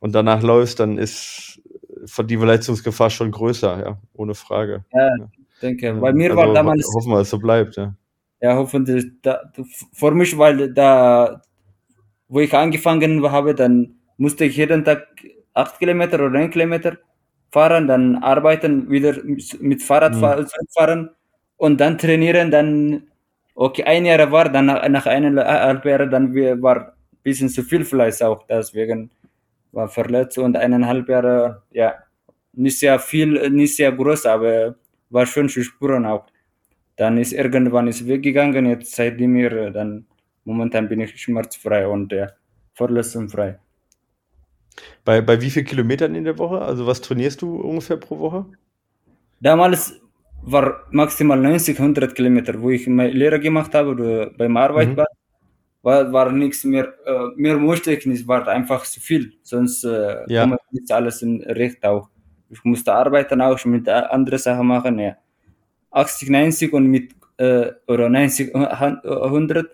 [0.00, 1.60] und danach läufst, dann ist
[2.18, 4.84] die Verletzungsgefahr schon größer, ja, ohne Frage.
[4.92, 5.28] Ja, ja.
[5.62, 5.94] denke.
[5.94, 6.86] Bei mir also, war damals.
[6.94, 7.94] Hoffen wir, dass es so bleibt, ja.
[8.42, 9.06] Ja, hoffentlich.
[9.22, 9.50] Da,
[9.92, 11.40] für mich, weil da,
[12.28, 15.06] wo ich angefangen habe, dann musste ich jeden Tag
[15.54, 16.98] acht Kilometer oder neun Kilometer
[17.50, 19.16] fahren, dann arbeiten, wieder
[19.60, 20.46] mit Fahrrad mhm.
[20.74, 21.10] fahren
[21.56, 23.04] und dann trainieren, dann,
[23.56, 26.92] okay, ein Jahr war, dann nach, nach eineinhalb Jahren, dann war ein
[27.22, 29.10] bisschen zu viel Fleiß auch, deswegen
[29.72, 31.94] war verletzt und eineinhalb Jahre, ja,
[32.52, 34.76] nicht sehr viel, nicht sehr groß, aber
[35.10, 36.26] war schon zu spüren auch.
[36.96, 40.06] Dann ist irgendwann ist weggegangen, jetzt seitdem mir, dann
[40.44, 42.28] momentan bin ich schmerzfrei und ja,
[42.74, 43.58] verletzungsfrei.
[45.04, 46.60] Bei, bei wie vielen Kilometern in der Woche?
[46.60, 48.46] Also was trainierst du ungefähr pro Woche?
[49.40, 50.00] Damals
[50.42, 54.96] war maximal 90, 100 Kilometer, wo ich meine Lehre gemacht habe oder beim Arbeit mhm.
[54.98, 55.06] war
[55.86, 60.24] war, war nichts mehr, äh, mehr musste ich nicht, war einfach zu viel, sonst äh,
[60.26, 60.42] ja.
[60.42, 62.08] komme nicht alles in Recht auch.
[62.50, 65.16] Ich musste arbeiten auch, mit andere Sachen machen, ja.
[65.92, 69.70] 80, 90 und mit, äh, oder 90, 100,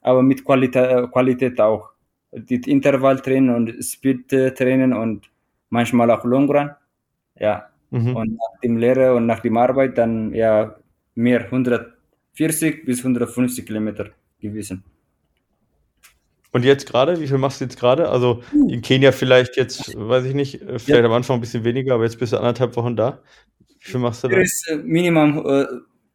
[0.00, 1.90] aber mit Qualität, Qualität auch.
[2.32, 5.30] Die Intervalltraining und Speed-Training und
[5.68, 6.70] manchmal auch Long Run,
[7.36, 7.68] ja.
[7.90, 8.16] Mhm.
[8.16, 10.76] Und nach dem Lehre und nach dem Arbeit dann, ja,
[11.14, 14.84] mehr, 140 bis 150 Kilometer gewesen.
[16.52, 18.08] Und jetzt gerade, wie viel machst du jetzt gerade?
[18.08, 21.04] Also in Kenia vielleicht jetzt, weiß ich nicht, äh, vielleicht ja.
[21.04, 23.20] am Anfang ein bisschen weniger, aber jetzt bist du anderthalb Wochen da.
[23.78, 24.36] Wie viel machst du da?
[24.36, 25.66] Ist äh, Minimum äh,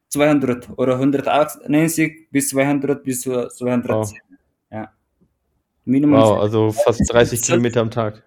[0.09, 3.87] 200 oder 190 bis 200 bis 210.
[3.87, 4.11] Wow.
[4.71, 4.91] Ja.
[5.85, 6.19] Minimum.
[6.19, 8.23] Wow, also fast 30 Kilometer am Tag.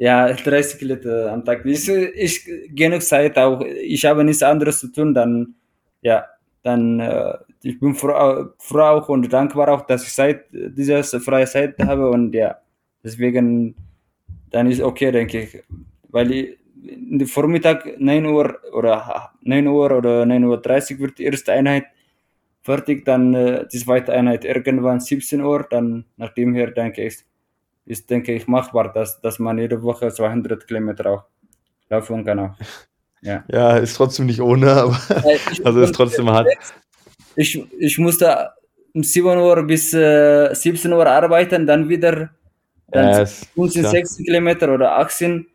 [0.00, 1.66] Ja, 30 Kilometer am Tag.
[1.66, 3.60] Ich, ich genug Zeit auch.
[3.60, 5.54] Ich habe nichts anderes zu tun, dann
[6.00, 6.24] ja,
[6.62, 11.78] dann äh, ich bin froh, froh und dankbar auch, dass ich seit dieser freie Zeit
[11.80, 12.56] habe und ja,
[13.04, 13.74] deswegen
[14.50, 15.62] dann ist okay, denke ich,
[16.08, 21.52] weil ich, Vormittag 9 Uhr oder 9 Uhr oder 9 Uhr 30 wird die erste
[21.52, 21.84] Einheit
[22.62, 27.18] fertig, dann äh, die zweite Einheit irgendwann 17 Uhr, dann nach dem her denke ich,
[27.86, 31.24] ist denke ich machbar, dass, dass man jede Woche 200 Kilometer auch
[31.88, 32.54] laufen kann auch.
[33.22, 33.44] Ja.
[33.52, 34.98] ja, ist trotzdem nicht ohne, aber
[35.64, 36.48] also ist trotzdem hart.
[37.36, 38.52] Ich, ich musste
[38.94, 42.30] um 7 Uhr bis äh, 17 Uhr arbeiten, dann wieder
[42.90, 45.46] dann 15, 16 Kilometer oder 18.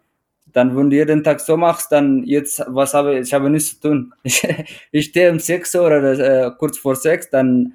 [0.53, 3.71] Dann, wenn du jeden Tag so machst, dann jetzt, was habe ich, ich habe nichts
[3.71, 4.13] zu tun.
[4.23, 4.47] Ich,
[4.91, 7.73] ich stehe um 6 Uhr oder äh, kurz vor 6, dann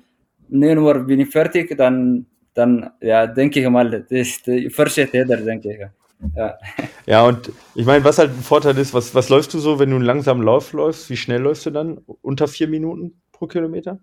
[0.48, 4.42] 9 Uhr bin ich fertig, dann, dann ja, denke ich mal, das,
[4.74, 5.80] versteht jeder, denke ich.
[6.36, 6.58] Ja.
[7.06, 9.90] ja, und ich meine, was halt ein Vorteil ist, was, was läufst du so, wenn
[9.90, 11.08] du einen langsamen Lauf läufst?
[11.08, 11.98] Wie schnell läufst du dann?
[12.20, 13.98] Unter vier Minuten pro Kilometer?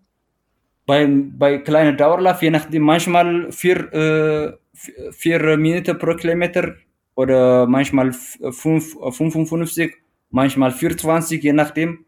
[0.85, 6.73] Bei, bei kleinen Dauerlauf, je nachdem, manchmal vier, äh, vier Minuten pro Kilometer
[7.15, 9.95] oder manchmal fünf, 55,
[10.29, 12.05] manchmal 420, je nachdem.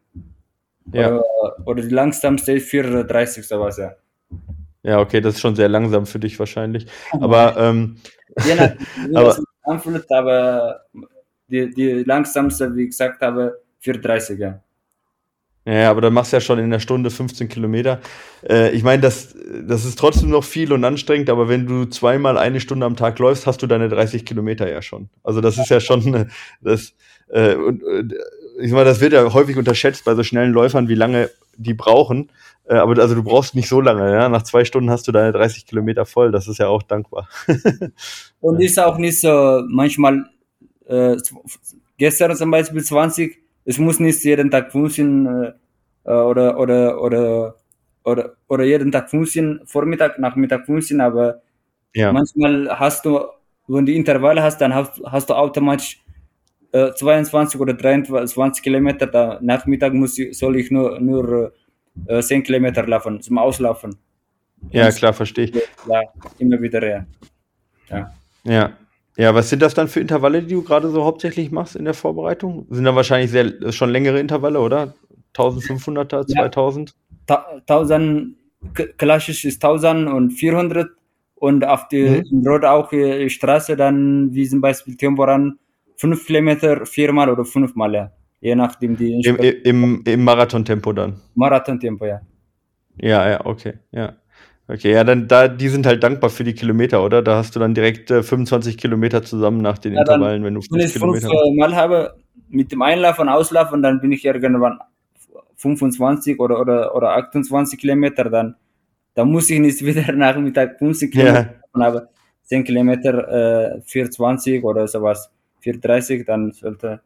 [0.91, 1.08] Ja.
[1.08, 1.23] Oder,
[1.67, 3.93] oder die langsamste ist 430 sowas, ja.
[4.84, 6.88] Ja, okay, das ist schon sehr langsam für dich wahrscheinlich.
[7.12, 7.98] Aber, ähm,
[8.36, 8.78] nachdem,
[9.15, 10.82] aber, anfühlt, aber
[11.50, 14.62] die, die langsamste, wie gesagt habe, 430, ja.
[15.65, 18.00] Ja, aber dann machst du ja schon in der Stunde 15 Kilometer.
[18.48, 19.36] Äh, ich meine, das,
[19.68, 23.20] das ist trotzdem noch viel und anstrengend, aber wenn du zweimal eine Stunde am Tag
[23.20, 25.10] läufst, hast du deine 30 Kilometer ja schon.
[25.22, 26.94] Also das ist ja schon das
[27.28, 27.84] äh, und
[28.60, 32.32] ich meine, das wird ja häufig unterschätzt bei so schnellen Läufern, wie lange die brauchen.
[32.69, 34.29] Äh, aber also du brauchst nicht so lange, ja.
[34.29, 36.32] Nach zwei Stunden hast du deine 30 Kilometer voll.
[36.32, 37.27] Das ist ja auch dankbar.
[38.39, 40.25] und ist auch nicht so manchmal
[40.86, 41.17] äh,
[41.97, 45.53] gestern zum Beispiel 20 es muss nicht jeden Tag funktionieren
[46.03, 47.55] äh, oder, oder, oder,
[48.03, 51.41] oder, oder jeden Tag funktionieren, Vormittag, Nachmittag funktionieren, aber
[51.93, 52.12] ja.
[52.12, 53.19] manchmal hast du,
[53.67, 56.01] wenn du Intervalle hast, dann hast, hast du automatisch
[56.72, 61.53] äh, 22 oder 23 Kilometer, da Nachmittag muss ich, soll ich nur, nur
[62.08, 63.96] äh, 10 Kilometer laufen, zum Auslaufen.
[64.72, 65.54] Ja, Und klar, verstehe ich.
[65.88, 66.02] Ja,
[66.38, 67.06] immer wieder, ja.
[67.90, 68.14] Ja.
[68.44, 68.74] ja.
[69.18, 71.94] Ja, was sind das dann für Intervalle, die du gerade so hauptsächlich machst in der
[71.94, 72.66] Vorbereitung?
[72.70, 74.94] Sind da wahrscheinlich sehr, schon längere Intervalle, oder?
[75.36, 76.94] 1500er, 2000?
[77.30, 77.46] Ja.
[77.68, 78.36] 1000,
[78.98, 80.90] klassisch ist 1400
[81.36, 82.48] und auf die mhm.
[82.48, 85.60] Rot auch äh, Straße dann, wie zum Beispiel Temporan,
[85.98, 88.12] fünf Kilometer viermal oder fünfmal, ja.
[88.42, 89.22] Je nachdem die.
[89.26, 91.20] Im, im, im Marathontempo dann.
[91.36, 92.22] Marathontempo, ja.
[93.02, 94.16] Ja, ja, okay, ja.
[94.68, 97.24] Okay, ja, dann da, die sind halt dankbar für die Kilometer, oder?
[97.24, 100.62] Da hast du dann direkt äh, 25 Kilometer zusammen nach den ja, Intervallen, wenn du
[100.62, 102.14] fünf Wenn ich Kilometer fünf äh, Mal habe,
[102.50, 104.80] mit dem Einlauf und Auslauf und dann bin ich irgendwann
[105.56, 108.56] 25 oder, oder, oder 28 Kilometer, dann,
[109.16, 111.86] dann muss ich nicht wieder Nachmittag 50 Kilometer ja.
[111.86, 112.10] aber
[112.44, 115.32] 10 Kilometer äh, 420 oder sowas,
[115.62, 117.02] 430, dann sollte,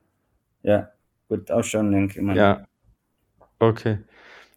[0.64, 0.90] ja,
[1.38, 2.36] gut ausschauen, denke ich mal.
[2.36, 2.66] Ja,
[3.60, 4.00] okay.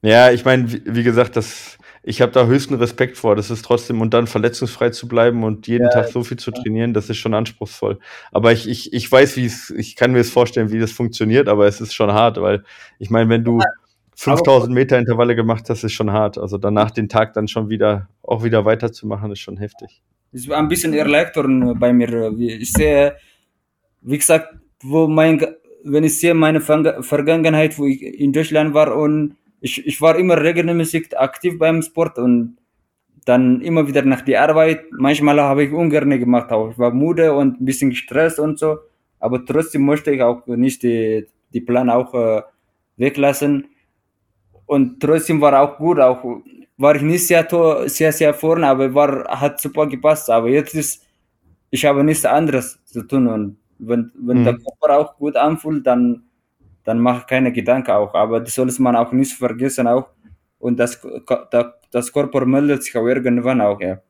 [0.03, 3.35] Ja, ich meine, wie, wie gesagt, das ich habe da höchsten Respekt vor.
[3.35, 6.53] Das ist trotzdem, und dann verletzungsfrei zu bleiben und jeden ja, Tag so viel zu
[6.53, 7.99] trainieren, das ist schon anspruchsvoll.
[8.31, 11.49] Aber ich, ich, ich weiß, wie es, ich kann mir es vorstellen, wie das funktioniert,
[11.49, 12.63] aber es ist schon hart, weil
[13.01, 13.61] ich meine, wenn du
[14.15, 16.39] 5000 Meter Intervalle gemacht hast, ist schon hart.
[16.39, 20.01] Also danach den Tag dann schon wieder, auch wieder weiterzumachen, ist schon heftig.
[20.33, 22.33] Es war ein bisschen erleichternd bei mir.
[22.39, 23.17] Ich sehe,
[24.03, 25.45] wie gesagt, wo mein,
[25.87, 30.41] wenn ich sehe meine Vergangenheit, wo ich in Deutschland war und ich, ich war immer
[30.41, 32.59] regelmäßig aktiv beim Sport und
[33.25, 34.85] dann immer wieder nach der Arbeit.
[34.93, 38.79] Manchmal habe ich ungern gemacht, auch ich war müde und ein bisschen gestresst und so,
[39.19, 42.43] aber trotzdem möchte ich auch nicht die, die Plan auch äh,
[42.97, 43.69] weglassen.
[44.67, 46.23] Und trotzdem war auch gut, auch
[46.77, 47.47] war ich nicht sehr,
[47.87, 50.29] sehr, sehr vorne, aber war, hat super gepasst.
[50.31, 51.05] Aber jetzt ist,
[51.71, 54.45] ich habe nichts anderes zu tun und wenn, wenn mhm.
[54.45, 56.27] der Körper auch gut anfühlt, dann
[56.87, 58.15] dann mach keine Gedanken auch.
[58.15, 60.09] Aber das soll man auch nicht vergessen auch.
[60.59, 61.01] Und das,
[61.91, 64.01] das Körper meldet sich auch irgendwann auch, ja.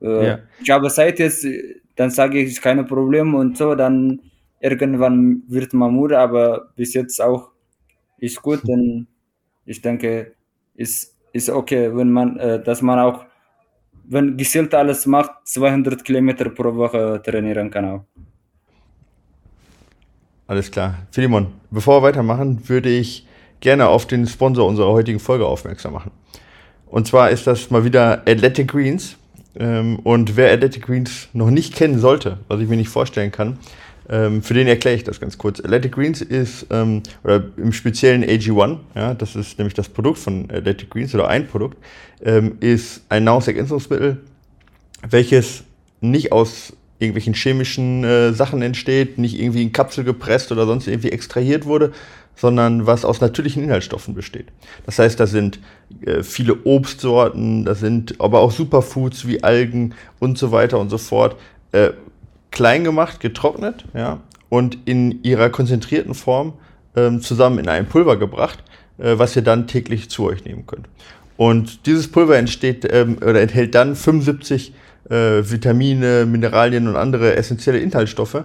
[0.00, 0.38] Äh, ja.
[0.62, 1.46] Ich habe seit jetzt,
[1.94, 4.20] dann sage ich, ist kein Problem und so, dann
[4.60, 7.50] irgendwann wird man müde, aber bis jetzt auch
[8.18, 9.06] ist gut, denn
[9.66, 10.32] ich denke,
[10.74, 13.26] ist, ist okay, wenn man, äh, dass man auch,
[14.04, 18.04] wenn gezielt alles macht, 200 Kilometer pro Woche trainieren kann auch.
[20.50, 20.96] Alles klar.
[21.12, 23.24] Philemon, bevor wir weitermachen, würde ich
[23.60, 26.10] gerne auf den Sponsor unserer heutigen Folge aufmerksam machen.
[26.86, 29.14] Und zwar ist das mal wieder Athletic Greens.
[29.54, 33.60] Ähm, und wer Athletic Greens noch nicht kennen sollte, was ich mir nicht vorstellen kann,
[34.08, 35.60] ähm, für den erkläre ich das ganz kurz.
[35.60, 40.50] Athletic Greens ist, ähm, oder im speziellen AG1, ja, das ist nämlich das Produkt von
[40.50, 41.78] Athletic Greens oder ein Produkt,
[42.58, 44.18] ist ein Nahrungsergänzungsmittel,
[45.08, 45.62] welches
[46.00, 51.10] nicht aus irgendwelchen chemischen äh, Sachen entsteht, nicht irgendwie in Kapsel gepresst oder sonst irgendwie
[51.10, 51.92] extrahiert wurde,
[52.36, 54.46] sondern was aus natürlichen Inhaltsstoffen besteht.
[54.86, 55.60] Das heißt, da sind
[56.04, 60.98] äh, viele Obstsorten, da sind aber auch Superfoods wie Algen und so weiter und so
[60.98, 61.36] fort
[61.72, 61.90] äh,
[62.50, 66.54] klein gemacht, getrocknet, ja, und in ihrer konzentrierten Form
[66.96, 68.62] ähm, zusammen in ein Pulver gebracht,
[68.98, 70.88] äh, was ihr dann täglich zu euch nehmen könnt.
[71.36, 74.74] Und dieses Pulver entsteht ähm, oder enthält dann 75
[75.08, 78.44] äh, Vitamine, Mineralien und andere essentielle Inhaltsstoffe,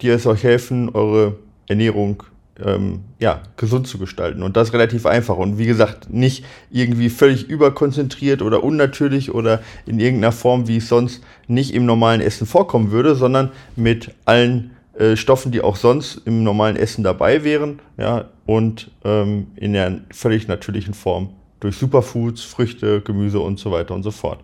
[0.00, 1.36] die es euch helfen, eure
[1.66, 2.22] Ernährung
[2.64, 4.42] ähm, ja, gesund zu gestalten.
[4.42, 5.36] Und das relativ einfach.
[5.36, 10.88] Und wie gesagt, nicht irgendwie völlig überkonzentriert oder unnatürlich oder in irgendeiner Form, wie es
[10.88, 16.22] sonst nicht im normalen Essen vorkommen würde, sondern mit allen äh, Stoffen, die auch sonst
[16.24, 21.30] im normalen Essen dabei wären, ja, und ähm, in der völlig natürlichen Form
[21.60, 24.40] durch Superfoods, Früchte, Gemüse und so weiter und so fort.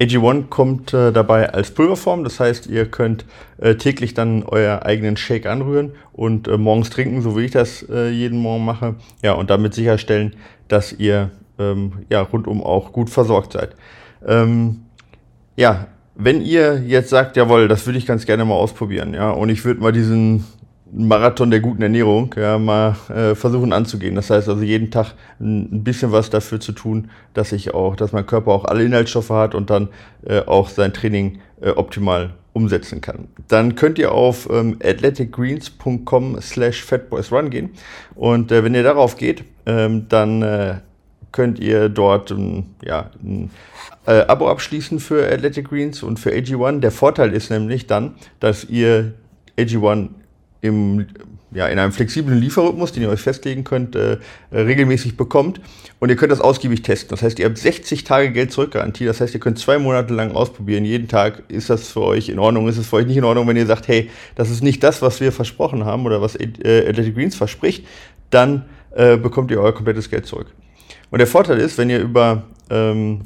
[0.00, 3.24] AG1 kommt äh, dabei als Pulverform, das heißt, ihr könnt
[3.58, 7.82] äh, täglich dann euer eigenen Shake anrühren und äh, morgens trinken, so wie ich das
[7.88, 8.96] äh, jeden Morgen mache.
[9.22, 10.34] Ja, und damit sicherstellen,
[10.68, 13.70] dass ihr ähm, ja, rundum auch gut versorgt seid.
[14.26, 14.82] Ähm,
[15.56, 19.48] ja, wenn ihr jetzt sagt, jawohl, das würde ich ganz gerne mal ausprobieren, ja, und
[19.48, 20.44] ich würde mal diesen
[20.92, 24.14] Marathon der guten Ernährung ja, mal äh, versuchen anzugehen.
[24.14, 28.12] Das heißt also jeden Tag ein, bisschen was dafür zu tun, dass ich auch, dass
[28.12, 29.88] mein Körper auch alle Inhaltsstoffe hat und dann
[30.24, 33.28] äh, auch sein Training äh, optimal umsetzen kann.
[33.48, 37.70] Dann könnt ihr auf ähm, athleticgreens.com slash fatboysrun gehen
[38.14, 40.76] und äh, wenn ihr darauf geht, ähm, dann äh,
[41.32, 43.50] könnt ihr dort ähm, ja, ein
[44.06, 46.80] äh, Abo abschließen für Athletic Greens und für AG1.
[46.80, 49.12] Der Vorteil ist nämlich dann, dass ihr
[49.58, 50.08] AG1
[50.66, 51.06] im,
[51.52, 54.18] ja, in einem flexiblen Lieferrhythmus, den ihr euch festlegen könnt, äh,
[54.52, 55.60] regelmäßig bekommt.
[55.98, 57.10] Und ihr könnt das ausgiebig testen.
[57.10, 59.06] Das heißt, ihr habt 60 Tage Geld zurückgarantie.
[59.06, 60.84] Das heißt, ihr könnt zwei Monate lang ausprobieren.
[60.84, 62.68] Jeden Tag ist das für euch in Ordnung.
[62.68, 65.00] Ist es für euch nicht in Ordnung, wenn ihr sagt, hey, das ist nicht das,
[65.00, 67.86] was wir versprochen haben oder was äh, Athletic Greens verspricht,
[68.30, 70.48] dann äh, bekommt ihr euer komplettes Geld zurück.
[71.10, 73.22] Und der Vorteil ist, wenn ihr über ähm,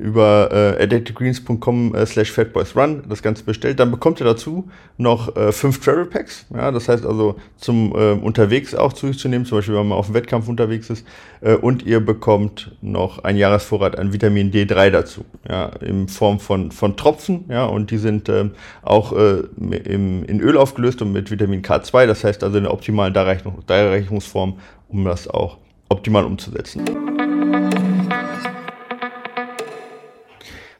[0.00, 5.52] über äh, addictedgreens.com äh, slash fatboysrun das Ganze bestellt, dann bekommt ihr dazu noch äh,
[5.52, 6.46] fünf Travel Packs.
[6.54, 9.88] Ja, das heißt also zum äh, unterwegs auch zu sich zu nehmen, zum Beispiel wenn
[9.88, 11.06] man auf dem Wettkampf unterwegs ist.
[11.40, 16.72] Äh, und ihr bekommt noch ein Jahresvorrat an Vitamin D3 dazu, ja, in Form von,
[16.72, 17.44] von Tropfen.
[17.48, 22.06] Ja, und die sind ähm, auch äh, im, in Öl aufgelöst und mit Vitamin K2.
[22.06, 27.09] Das heißt also in der optimalen Darreichungsform, um das auch optimal umzusetzen.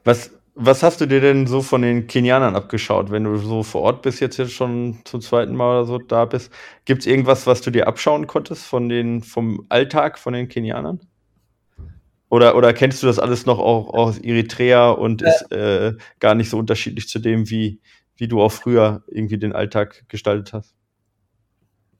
[0.04, 3.82] Was, was hast du dir denn so von den Kenianern abgeschaut, wenn du so vor
[3.82, 6.52] Ort bist, jetzt, jetzt schon zum zweiten Mal oder so da bist?
[6.84, 11.00] Gibt es irgendwas, was du dir abschauen konntest von den, vom Alltag von den Kenianern?
[12.28, 16.48] Oder, oder kennst du das alles noch auch aus Eritrea und ist äh, gar nicht
[16.48, 17.80] so unterschiedlich zu dem, wie,
[18.16, 20.76] wie du auch früher irgendwie den Alltag gestaltet hast?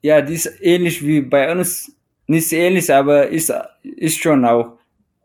[0.01, 1.95] Ja, die ist ähnlich wie bei uns.
[2.27, 4.77] Nicht ähnlich, aber ist, ist schon auch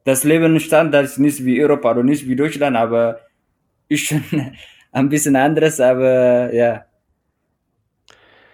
[0.06, 3.18] das Lebensstandard ist nicht wie Europa oder nicht wie Deutschland, aber
[3.88, 4.22] ist schon
[4.92, 6.84] ein bisschen anderes, aber ja.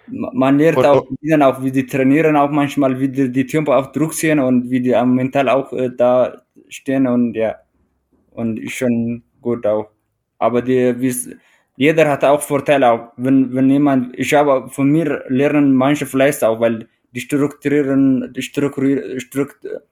[0.09, 1.07] Man lernt und, auch,
[1.43, 4.81] auch, wie die trainieren, auch manchmal, wie die, die Tempo auf Druck sehen und wie
[4.81, 7.57] die am mental auch äh, da stehen und ja.
[8.31, 9.91] Und ist schon gut auch.
[10.39, 11.37] Aber die, wie
[11.77, 13.13] jeder hat auch Vorteile auch.
[13.19, 18.43] Wenn, wenn jemand, ich habe von mir lernen manche vielleicht auch, weil die strukturieren, die
[18.43, 19.83] strukturieren, strukturieren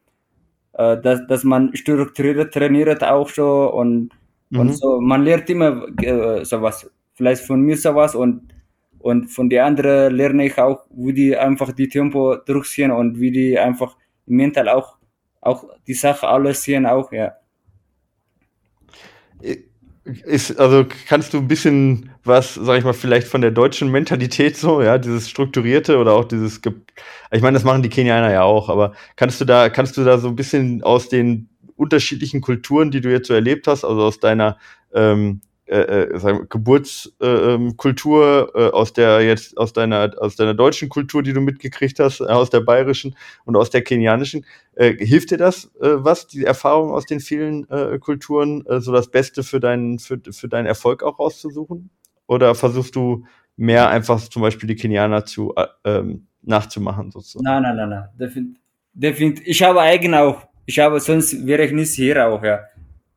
[0.74, 4.10] äh, dass, dass man strukturiert trainiert auch schon und,
[4.50, 4.60] mhm.
[4.60, 5.00] und so.
[5.00, 6.90] Man lernt immer äh, sowas.
[7.14, 8.54] Vielleicht von mir sowas und,
[8.98, 13.30] und von den anderen lerne ich auch, wie die einfach die Tempo durchziehen und wie
[13.30, 13.96] die einfach
[14.26, 14.96] mental auch,
[15.40, 17.34] auch die Sache alles sehen auch, ja.
[20.05, 24.57] Ist, also kannst du ein bisschen was, sag ich mal, vielleicht von der deutschen Mentalität
[24.57, 26.61] so, ja, dieses strukturierte oder auch dieses,
[27.30, 30.18] ich meine, das machen die Kenianer ja auch, aber kannst du da, kannst du da
[30.18, 34.20] so ein bisschen aus den unterschiedlichen Kulturen, die du jetzt so erlebt hast, also aus
[34.20, 34.57] deiner
[34.94, 41.22] ähm, äh, äh, Geburtskultur, äh, äh, aus der jetzt aus deiner aus deiner deutschen Kultur,
[41.22, 43.14] die du mitgekriegt hast, äh, aus der bayerischen
[43.44, 44.44] und aus der kenianischen,
[44.74, 47.66] äh, hilft dir das was die Erfahrung aus den vielen
[48.00, 51.90] Kulturen so das Beste für deinen für, für deinen Erfolg auch rauszusuchen?
[52.26, 53.24] Oder versuchst du
[53.56, 57.44] mehr einfach zum Beispiel die Kenianer zu äh, ähm, nachzumachen sozusagen?
[57.44, 58.08] Nein, nein, nein, nein.
[58.18, 58.60] Definitiv.
[58.92, 59.46] Definitiv.
[59.46, 60.42] Ich habe eigen auch.
[60.66, 62.60] Ich habe sonst wäre ich nicht hier auch ja.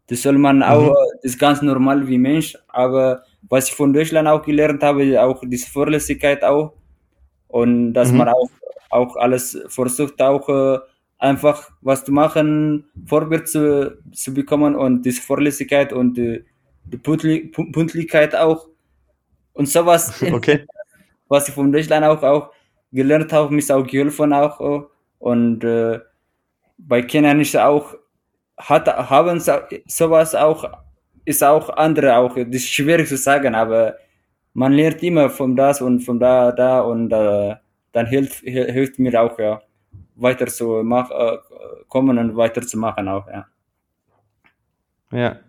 [0.08, 0.64] Das soll man mhm.
[0.64, 5.22] auch, das ist ganz normal wie Mensch, aber was ich von Deutschland auch gelernt habe,
[5.22, 6.74] auch diese Vorlässigkeit auch
[7.48, 8.18] und dass mhm.
[8.20, 8.50] man auch,
[8.90, 10.80] auch alles versucht auch äh,
[11.18, 16.44] einfach was zu machen, vorwärts zu, zu bekommen und diese Vorlässigkeit und die,
[16.86, 18.68] die Pünktlichkeit auch
[19.54, 20.66] und sowas, okay.
[21.28, 22.52] was ich von Deutschland auch, auch
[22.92, 26.00] gelernt habe, mich auch geholfen auch und äh,
[26.78, 27.96] bei Kenia ist auch
[28.58, 29.42] hat, haben
[29.88, 30.66] sowas auch,
[31.26, 33.96] ist auch andere auch, das ist schwierig zu sagen, aber
[34.54, 37.56] man lernt immer von das und von da, da und äh,
[37.92, 39.62] dann hilft, hilft mir auch, ja,
[40.16, 41.38] weiter zu mach, äh,
[41.88, 43.48] kommen und weiter zu machen auch, ja.
[45.12, 45.40] Ja.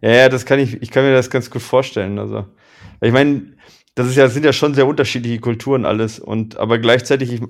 [0.00, 2.18] Ja, ja, das kann ich, ich kann mir das ganz gut vorstellen.
[2.18, 2.46] Also,
[3.00, 3.54] ich meine,
[3.94, 7.40] das ist ja, sind ja schon sehr unterschiedliche Kulturen alles und aber gleichzeitig, ich,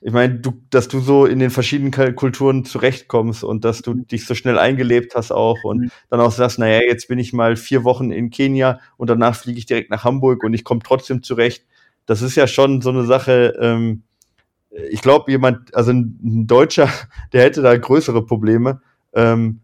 [0.00, 4.26] ich meine, du, dass du so in den verschiedenen Kulturen zurechtkommst und dass du dich
[4.26, 5.90] so schnell eingelebt hast auch und mhm.
[6.10, 9.58] dann auch sagst, naja, jetzt bin ich mal vier Wochen in Kenia und danach fliege
[9.58, 11.64] ich direkt nach Hamburg und ich komme trotzdem zurecht.
[12.06, 14.02] Das ist ja schon so eine Sache, ähm,
[14.90, 16.88] ich glaube, jemand, also ein, Deutscher,
[17.32, 18.80] der hätte da größere Probleme.
[19.14, 19.60] Ähm,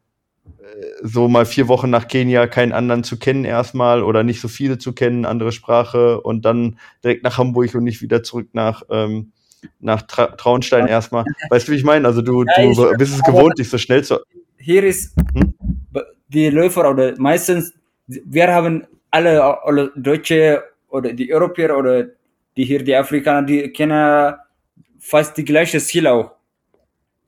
[1.03, 4.79] so mal vier Wochen nach Kenia keinen anderen zu kennen erstmal oder nicht so viele
[4.79, 9.33] zu kennen, andere Sprache und dann direkt nach Hamburg und nicht wieder zurück nach, ähm,
[9.81, 11.25] nach Tra Traunstein erstmal.
[11.51, 12.07] Weißt du, wie ich meine?
[12.07, 14.19] Also du, ja, du bist es gewohnt, dich so schnell zu.
[14.59, 15.55] Hier ist hm?
[16.29, 17.75] die Läufer oder meistens,
[18.07, 22.07] wir haben alle, alle Deutsche oder die Europäer oder
[22.57, 24.35] die hier, die Afrikaner, die kennen
[24.99, 26.33] fast die gleiche Ziel auch.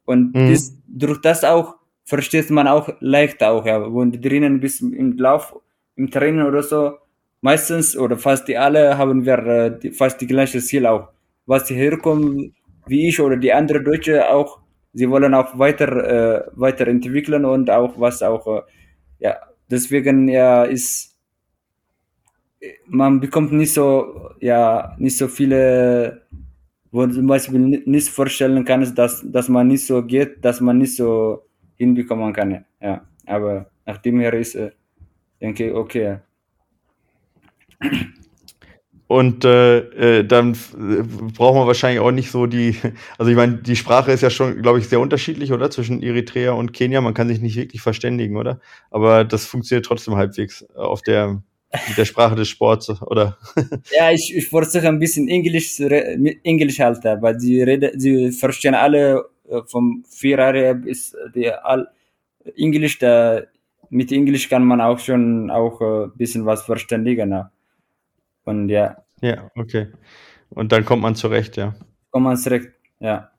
[0.05, 0.51] Und mhm.
[0.51, 3.79] das, durch das auch versteht man auch leicht auch, ja.
[3.79, 5.57] Und drinnen bis im Lauf,
[5.97, 6.99] im Training oder so,
[7.41, 11.09] meistens oder fast die alle haben wir äh, die, fast die gleiche Ziel auch.
[11.47, 12.55] Was sie herkommen,
[12.87, 14.61] wie ich oder die andere Deutsche auch,
[14.93, 15.89] sie wollen auch weiter,
[16.47, 18.63] äh, weiterentwickeln und auch was auch, äh,
[19.19, 19.37] ja,
[19.71, 21.17] deswegen ja ist,
[22.87, 26.23] man bekommt nicht so, ja, nicht so viele,
[26.91, 30.97] wo zum Beispiel nicht vorstellen kann, dass, dass man nicht so geht, dass man nicht
[30.97, 31.45] so
[31.77, 32.65] hinbekommen kann.
[32.81, 34.71] Ja, aber nachdem er ist, äh,
[35.41, 36.19] denke ich, okay.
[39.07, 39.79] Und äh,
[40.21, 41.03] äh, dann äh,
[41.37, 42.77] braucht man wahrscheinlich auch nicht so die,
[43.19, 45.71] also ich meine, die Sprache ist ja schon, glaube ich, sehr unterschiedlich, oder?
[45.71, 47.01] Zwischen Eritrea und Kenia.
[47.01, 48.61] Man kann sich nicht wirklich verständigen, oder?
[48.91, 51.43] Aber das funktioniert trotzdem halbwegs auf der,
[51.89, 53.37] mit der Sprache des Sports, oder?
[53.97, 59.27] Ja, ich, ich versuche ein bisschen Englisch, Englisch halt, weil sie reden, sie verstehen alle
[59.49, 61.89] äh, vom vier Jahre bis die all
[62.57, 63.43] Englisch, da
[63.91, 67.45] mit Englisch kann man auch schon auch ein äh, bisschen was verständigen.
[68.45, 68.97] Und ja.
[69.21, 69.89] Ja, okay.
[70.51, 71.75] Und dann kommt man zurecht, ja.
[72.11, 72.71] Kommt man zurecht,
[73.01, 73.31] ja.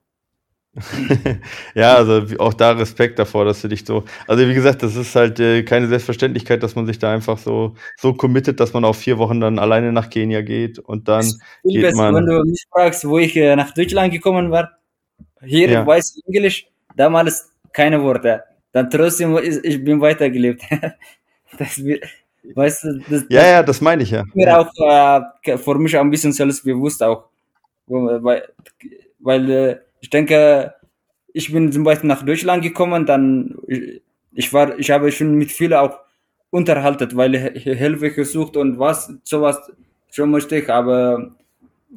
[1.73, 4.03] ja, also auch da Respekt davor, dass du dich so.
[4.27, 7.75] Also wie gesagt, das ist halt äh, keine Selbstverständlichkeit, dass man sich da einfach so
[7.95, 11.25] so committet, dass man auch vier Wochen dann alleine nach Kenia geht und dann
[11.63, 12.15] geht besser, man.
[12.15, 14.71] Wenn du mich fragst, wo ich äh, nach Deutschland gekommen war,
[15.41, 15.87] hier ja.
[15.87, 18.43] weiß ich Englisch, damals keine Worte.
[18.73, 20.61] Dann trotzdem, ich bin weitergelebt.
[21.57, 21.81] das,
[22.53, 24.23] weißt du, das, ja, ja, das meine ich ja.
[24.33, 24.71] Mir auch
[25.43, 27.25] äh, für mich auch ein bisschen selbstbewusst auch,
[27.87, 28.43] weil,
[29.19, 30.73] weil äh, ich denke,
[31.33, 33.55] ich bin zum Beispiel nach Deutschland gekommen, dann
[34.33, 35.99] ich war, ich habe schon mit vielen auch
[36.49, 39.59] unterhalten, weil ich Hilfe gesucht und was sowas
[40.11, 41.31] schon möchte ich, aber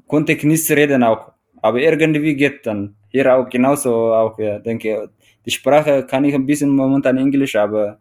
[0.07, 1.32] konnte ich nicht reden auch.
[1.62, 2.94] Aber irgendwie geht dann.
[3.11, 5.11] Hier auch genauso auch, ja, denke
[5.44, 7.99] die Sprache kann ich ein bisschen momentan Englisch, aber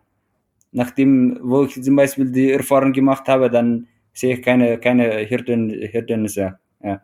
[0.71, 5.69] nachdem, wo ich zum Beispiel die Erfahrung gemacht habe, dann sehe ich keine, keine Hürden,
[5.69, 6.57] Hindernisse.
[6.83, 7.01] Ja.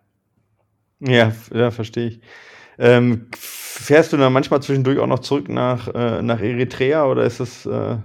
[1.00, 2.20] ja, ja, verstehe ich.
[2.80, 7.40] Ähm, fährst du dann manchmal zwischendurch auch noch zurück nach, äh, nach Eritrea oder ist
[7.40, 7.98] es, äh,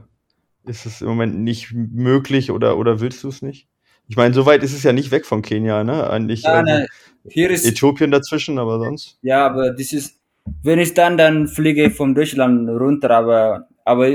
[0.67, 3.69] ist es im Moment nicht möglich oder, oder willst du es nicht?
[4.09, 6.09] Ich meine, so weit ist es ja nicht weg von Kenia, ne?
[6.09, 6.87] Eigentlich ja, also,
[7.29, 9.19] hier ist Äthiopien dazwischen, aber sonst.
[9.21, 10.19] Ja, aber das ist,
[10.63, 14.09] wenn ich dann, dann fliege ich von Deutschland runter, aber, aber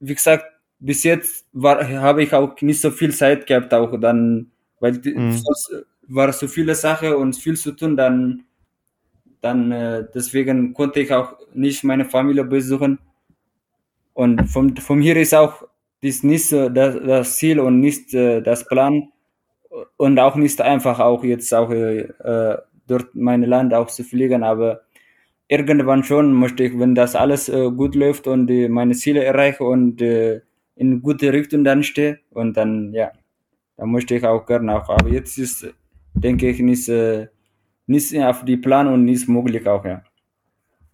[0.00, 0.44] wie gesagt,
[0.78, 5.32] bis jetzt war, habe ich auch nicht so viel Zeit gehabt, auch dann, weil mhm.
[5.32, 8.44] sonst war so viele Sachen und viel zu tun, dann,
[9.40, 12.98] dann äh, deswegen konnte ich auch nicht meine Familie besuchen.
[14.14, 15.62] Und von, von hier ist auch
[16.02, 19.10] das nicht das, das Ziel und nicht äh, das Plan
[19.96, 22.08] und auch nicht einfach auch jetzt auch äh,
[22.86, 24.80] dort mein Land auch zu fliegen, aber
[25.50, 29.64] irgendwann schon möchte ich, wenn das alles äh, gut läuft und äh, meine Ziele erreiche
[29.64, 30.42] und äh,
[30.76, 33.10] in gute Richtung dann stehe und dann, ja,
[33.76, 34.88] dann möchte ich auch gerne auch.
[34.88, 35.66] Aber jetzt ist,
[36.14, 37.26] denke ich, nicht, äh,
[37.86, 40.02] nicht auf die Plan und nicht möglich auch, ja.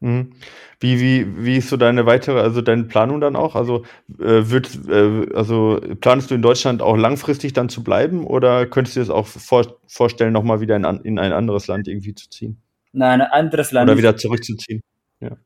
[0.00, 0.32] Mhm.
[0.80, 3.56] Wie, wie, wie ist so deine weitere, also deine Planung dann auch?
[3.56, 3.84] Also,
[4.18, 8.96] äh, wird, äh, also planst du in Deutschland auch langfristig dann zu bleiben oder könntest
[8.96, 12.28] du dir das auch vor, vorstellen, nochmal wieder in, in ein anderes Land irgendwie zu
[12.30, 12.62] ziehen?
[12.96, 13.90] Nein, ein anderes Land.
[13.90, 14.82] Oder wieder zurückzuziehen.
[15.20, 15.36] Ja.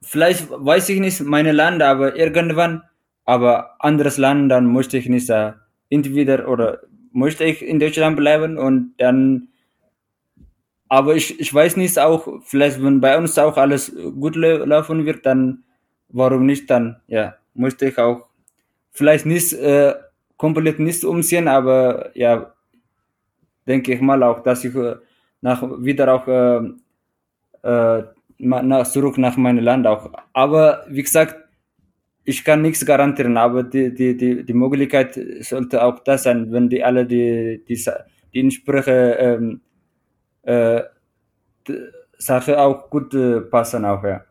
[0.00, 2.82] Vielleicht weiß ich nicht meine Land, aber irgendwann,
[3.24, 5.56] aber anderes Land, dann möchte ich nicht da.
[5.90, 9.48] Entweder oder möchte ich in Deutschland bleiben und dann,
[10.88, 15.26] aber ich, ich weiß nicht auch, vielleicht wenn bei uns auch alles gut laufen wird,
[15.26, 15.64] dann
[16.08, 18.28] warum nicht dann, ja, möchte ich auch
[18.92, 19.94] vielleicht nicht äh,
[20.36, 22.54] komplett nicht umziehen, aber ja,
[23.66, 24.94] denke ich mal auch, dass ich äh,
[25.40, 26.60] nach, wieder auch äh,
[27.62, 28.04] äh,
[28.38, 30.10] nach, zurück nach meinem Land auch.
[30.32, 31.36] Aber wie gesagt,
[32.24, 36.68] ich kann nichts garantieren, aber die, die, die, die Möglichkeit sollte auch das sein, wenn
[36.68, 37.82] die alle die, die,
[38.34, 39.60] die entsprechende ähm,
[40.42, 40.82] äh,
[42.18, 44.24] Sache auch gut äh, passen auch, ja.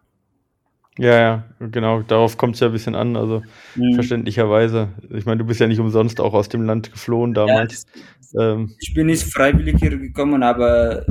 [0.98, 3.44] Ja, ja, genau, darauf kommt es ja ein bisschen an, also
[3.76, 3.94] mhm.
[3.94, 4.90] verständlicherweise.
[5.12, 7.86] Ich meine, du bist ja nicht umsonst auch aus dem Land geflohen damals.
[8.32, 8.76] Ja, ähm.
[8.80, 11.06] Ich bin nicht freiwillig hier gekommen, aber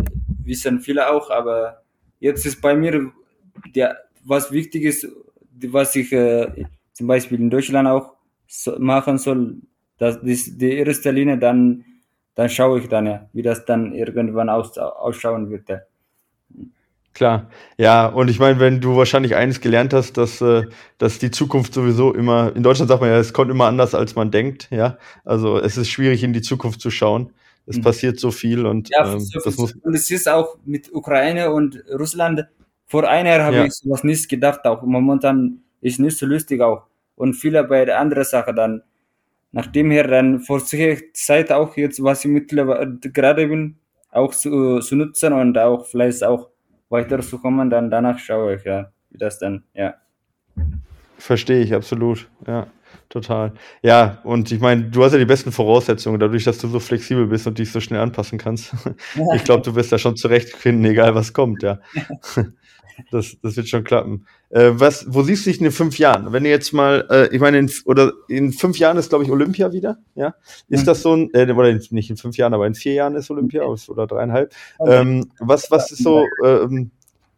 [0.45, 1.83] wissen viele auch, aber
[2.19, 3.13] jetzt ist bei mir,
[3.75, 5.07] der, was wichtig ist,
[5.69, 8.15] was ich äh, zum Beispiel in Deutschland auch
[8.49, 9.57] so machen soll,
[9.99, 11.85] dass das die erste Linie, dann,
[12.35, 15.69] dann schaue ich dann ja, wie das dann irgendwann aus, ausschauen wird.
[15.69, 15.81] Ja.
[17.17, 17.49] Klar,
[17.79, 20.65] ja, und ich meine, wenn du wahrscheinlich eines gelernt hast, dass, äh,
[20.99, 24.17] dass die Zukunft sowieso immer, in Deutschland sagt man ja, es kommt immer anders, als
[24.17, 24.99] man denkt, ja.
[25.25, 27.33] Also es ist schwierig, in die Zukunft zu schauen.
[27.65, 27.83] Es mhm.
[27.85, 29.73] passiert so viel und ja, ähm, so das muss.
[29.77, 32.47] Und es ist auch mit Ukraine und Russland.
[32.85, 33.65] Vor einer Jahr habe ja.
[33.65, 36.83] ich sowas nicht gedacht, auch momentan ist nicht so lustig auch.
[37.15, 38.83] Und viele bei der anderen Sache dann.
[39.53, 43.79] Nachdem her dann vor solcher Zeit auch jetzt, was ich mittlerweile gerade bin,
[44.11, 46.51] auch zu, zu nutzen und auch vielleicht auch
[46.89, 49.95] weiterzukommen, dann danach schaue ich, ja, wie das dann, ja.
[51.19, 52.67] Verstehe ich, absolut, ja,
[53.09, 53.53] total.
[53.83, 57.27] Ja, und ich meine, du hast ja die besten Voraussetzungen, dadurch, dass du so flexibel
[57.27, 58.75] bist und dich so schnell anpassen kannst.
[59.35, 61.79] ich glaube, du wirst da schon zurechtfinden, egal was kommt, ja.
[63.11, 64.27] das, das wird schon klappen.
[64.51, 66.33] Äh, was, wo siehst du dich in den fünf Jahren?
[66.33, 69.31] Wenn du jetzt mal, äh, ich meine, in, oder in fünf Jahren ist, glaube ich,
[69.31, 70.35] Olympia wieder, ja?
[70.69, 70.87] Ist mhm.
[70.87, 73.63] das so ein, äh, oder nicht in fünf Jahren, aber in vier Jahren ist Olympia
[73.65, 74.53] oder dreieinhalb.
[74.87, 76.91] Ähm, was, was ist so, ähm,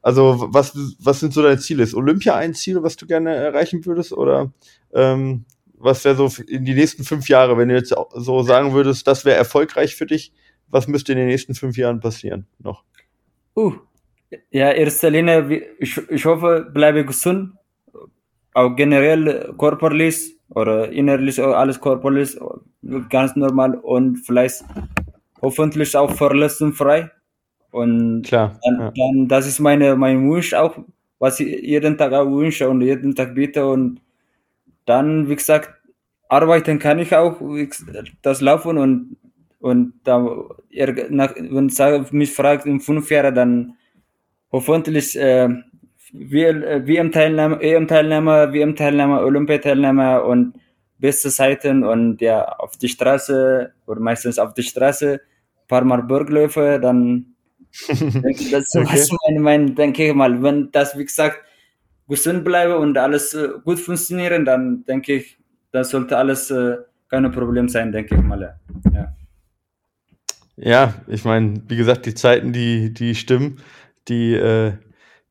[0.03, 1.83] also was, was sind so deine Ziele?
[1.83, 4.13] Ist Olympia ein Ziel, was du gerne erreichen würdest?
[4.13, 4.53] Oder
[4.93, 5.45] ähm,
[5.75, 9.25] was wäre so in die nächsten fünf Jahre, wenn du jetzt so sagen würdest, das
[9.25, 10.33] wäre erfolgreich für dich?
[10.69, 12.85] Was müsste in den nächsten fünf Jahren passieren noch?
[13.57, 13.75] Uh,
[14.51, 17.55] ja, erster Linie, ich, ich hoffe, bleibe gesund.
[18.55, 22.37] Auch generell körperlich oder innerlich alles körperlich,
[23.09, 24.65] ganz normal und vielleicht
[25.41, 27.11] hoffentlich auch verletzungsfrei.
[27.71, 28.93] Und Klar, dann, ja.
[28.97, 30.77] dann, das ist meine, mein Wunsch auch,
[31.19, 33.67] was ich jeden Tag auch wünsche und jeden Tag bitte.
[33.67, 34.01] Und
[34.87, 35.71] dann, wie gesagt,
[36.29, 37.37] arbeiten kann ich auch,
[38.23, 39.17] das Laufen und,
[39.61, 40.19] und da,
[41.11, 43.75] nach, wenn ich mich fragt, in fünf Jahren, dann
[44.53, 45.49] hoffentlich äh,
[46.13, 50.55] WM-Teilnehmer, EM-Teilnehmer, WM-Teilnehmer, Olympiateilnehmer und
[50.99, 55.21] beste Zeiten und ja, auf die Straße oder meistens auf die Straße,
[55.69, 57.35] paar Mal Bergläufe, dann
[57.89, 58.89] das ist okay.
[58.91, 61.43] was mein, mein, denke ich mal, wenn das, wie gesagt,
[62.09, 65.39] gesund bleibe und alles äh, gut funktionieren, dann denke ich,
[65.71, 66.79] das sollte alles äh,
[67.09, 68.59] kein Problem sein, denke ich mal.
[68.93, 69.15] Ja,
[70.57, 73.59] ja ich meine, wie gesagt, die Zeiten, die, die stimmen
[74.09, 74.73] die, äh,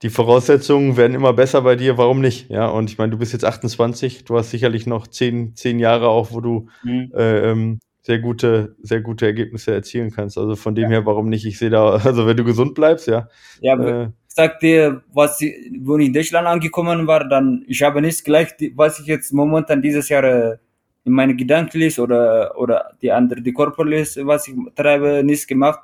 [0.02, 2.50] die Voraussetzungen werden immer besser bei dir, warum nicht?
[2.50, 6.10] Ja, und ich meine, du bist jetzt 28, du hast sicherlich noch zehn, zehn Jahre
[6.10, 7.12] auch, wo du mhm.
[7.16, 10.38] äh, ähm, sehr gute, sehr gute Ergebnisse erzielen kannst.
[10.38, 10.90] Also von dem ja.
[10.90, 11.46] her, warum nicht?
[11.46, 13.28] Ich sehe da, also wenn du gesund bleibst, ja.
[13.60, 15.42] Ja, äh, ich sag dir, was,
[15.80, 19.82] wo ich in Deutschland angekommen war, dann, ich habe nicht gleich, was ich jetzt momentan
[19.82, 20.58] dieses Jahr äh,
[21.06, 25.80] in meine Gedanken oder, oder die andere, die körperlich, was ich treibe, nicht gemacht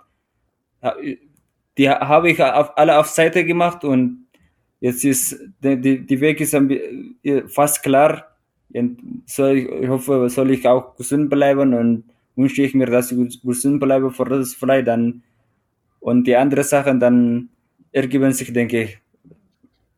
[1.78, 4.28] die habe ich auf, alle auf Seite gemacht und
[4.80, 6.56] jetzt ist die, die, die Weg ist
[7.54, 8.28] fast klar.
[8.74, 12.06] Und soll ich, ich hoffe, soll ich auch gesund bleiben und
[12.36, 15.24] wünsche ich mir, dass ich gesund bleibe vor das frei dann
[16.00, 17.50] und die anderen Sachen dann
[17.92, 19.00] ergeben sich, denke ich.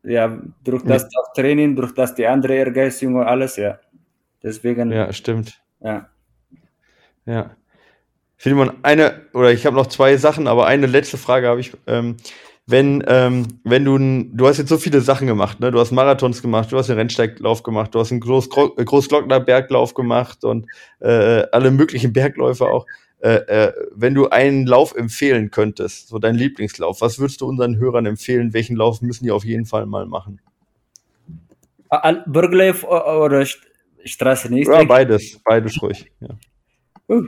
[0.04, 1.20] Ja, durch das ja.
[1.34, 3.80] Training, durch das die andere Ehrgeizung und alles, ja.
[4.42, 4.92] Deswegen.
[4.92, 5.60] Ja, stimmt.
[5.80, 6.08] Ja.
[7.24, 7.56] Ja.
[8.36, 11.72] Philemon, eine, oder ich habe noch zwei Sachen, aber eine letzte Frage habe ich.
[11.86, 12.16] Ähm,
[12.68, 13.96] wenn, ähm, wenn du,
[14.36, 15.70] du hast jetzt so viele Sachen gemacht, ne?
[15.70, 19.94] Du hast Marathons gemacht, du hast einen Rennsteiglauf gemacht, du hast einen Groß Großglockner Berglauf
[19.94, 20.66] gemacht und
[20.98, 22.86] äh, alle möglichen Bergläufe auch.
[23.20, 27.78] Äh, äh, wenn du einen Lauf empfehlen könntest, so dein Lieblingslauf, was würdest du unseren
[27.78, 28.52] Hörern empfehlen?
[28.52, 30.40] Welchen Lauf müssen die auf jeden Fall mal machen?
[32.26, 33.46] Berglauf oder
[34.04, 34.48] Straße?
[34.52, 36.10] Ja, beides, beides ruhig.
[36.20, 36.30] Ja.
[37.08, 37.26] Uh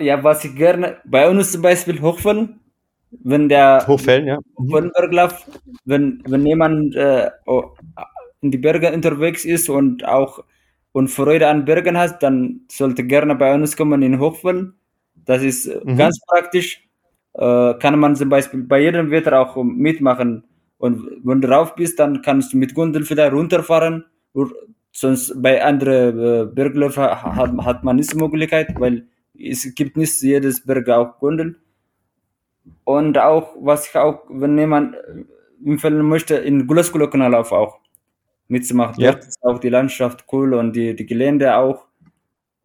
[0.00, 2.60] ja, was ich gerne, bei uns zum Beispiel Hochfällen,
[3.10, 4.38] wenn der Hochfällen, ja.
[4.58, 5.46] Berglauf,
[5.84, 7.30] wenn, wenn jemand äh,
[8.40, 10.44] in die Berge unterwegs ist und auch
[10.92, 14.74] und Freude an Bergen hat, dann sollte gerne bei uns kommen in Hochfällen.
[15.14, 15.96] Das ist mhm.
[15.96, 16.84] ganz praktisch.
[17.34, 20.44] Äh, kann man zum Beispiel bei jedem Wetter auch mitmachen.
[20.78, 24.04] Und wenn du drauf bist, dann kannst du mit Gondel vielleicht runterfahren.
[24.92, 29.06] Sonst bei anderen äh, Bergläufen hat, hat man nicht die Möglichkeit, weil
[29.38, 31.56] es gibt nicht jedes Berg auch Kunden.
[32.84, 34.96] Und auch, was ich auch, wenn jemand
[35.64, 37.80] empfehlen möchte, in Gulaskula-Kanalauf auch
[38.48, 39.02] mitzumachen.
[39.02, 39.12] Ja.
[39.12, 41.86] Dort ist auch die Landschaft cool und die, die Gelände auch.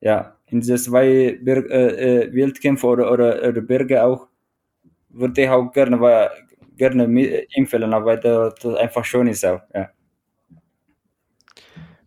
[0.01, 4.27] Ja, in diese zwei Berg, äh, äh, Wildkämpfe oder, oder, oder Berge auch
[5.13, 6.29] würde ich auch gerne, weil,
[6.77, 7.03] gerne
[7.55, 9.61] empfehlen, weil das einfach schön ist auch.
[9.73, 9.89] Ja.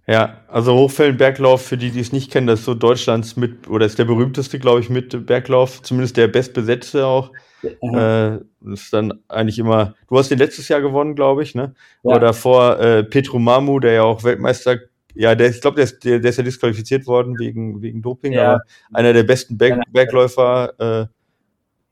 [0.09, 3.87] Ja, also Hochfelden-Berglauf, für die, die es nicht kennen, das ist so Deutschlands mit, oder
[3.87, 7.33] ist der berühmteste, glaube ich, mit Berglauf, zumindest der bestbesetzte auch.
[7.63, 11.75] Äh, das ist dann eigentlich immer, du hast den letztes Jahr gewonnen, glaube ich, ne?
[12.05, 12.11] Ja.
[12.13, 14.79] Oder davor äh, Petru Mamu, der ja auch Weltmeister,
[15.15, 18.33] ja, der, ich glaube, der ist, der, der ist ja disqualifiziert worden wegen, wegen Doping,
[18.33, 18.53] ja.
[18.53, 18.61] aber
[18.93, 21.07] einer der besten Berg, Bergläufer, äh,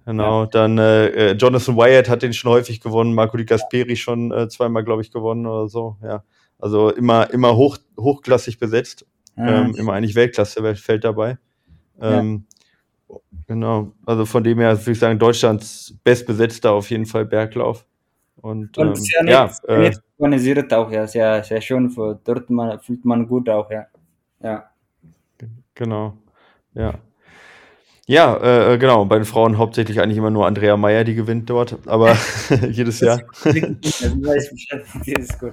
[0.06, 0.46] Genau, ja.
[0.48, 4.48] dann äh, äh, Jonathan Wyatt hat den schon häufig gewonnen, Marco Di Gasperi schon äh,
[4.48, 6.22] zweimal, glaube ich, gewonnen oder so, ja.
[6.64, 9.04] Also immer, immer hoch, hochklassig besetzt.
[9.36, 9.64] Ja.
[9.64, 11.36] Ähm, immer eigentlich Weltklasse fällt dabei.
[12.00, 12.46] Ähm,
[13.06, 13.16] ja.
[13.46, 13.92] Genau.
[14.06, 17.84] Also von dem her würde ich sagen, Deutschlands bestbesetzter auf jeden Fall Berglauf.
[18.36, 21.90] Und, Und ähm, ja, ja äh, organisiert auch, ja, sehr, sehr schön.
[21.90, 23.84] Für, dort man, fühlt man gut auch, ja.
[24.42, 24.70] Ja.
[25.74, 26.16] Genau.
[26.72, 26.94] Ja.
[28.06, 29.04] Ja, äh, genau.
[29.04, 32.16] Bei den Frauen hauptsächlich eigentlich immer nur Andrea Meyer, die gewinnt dort, aber
[32.70, 33.20] jedes Jahr.
[33.44, 35.52] Das ist gut.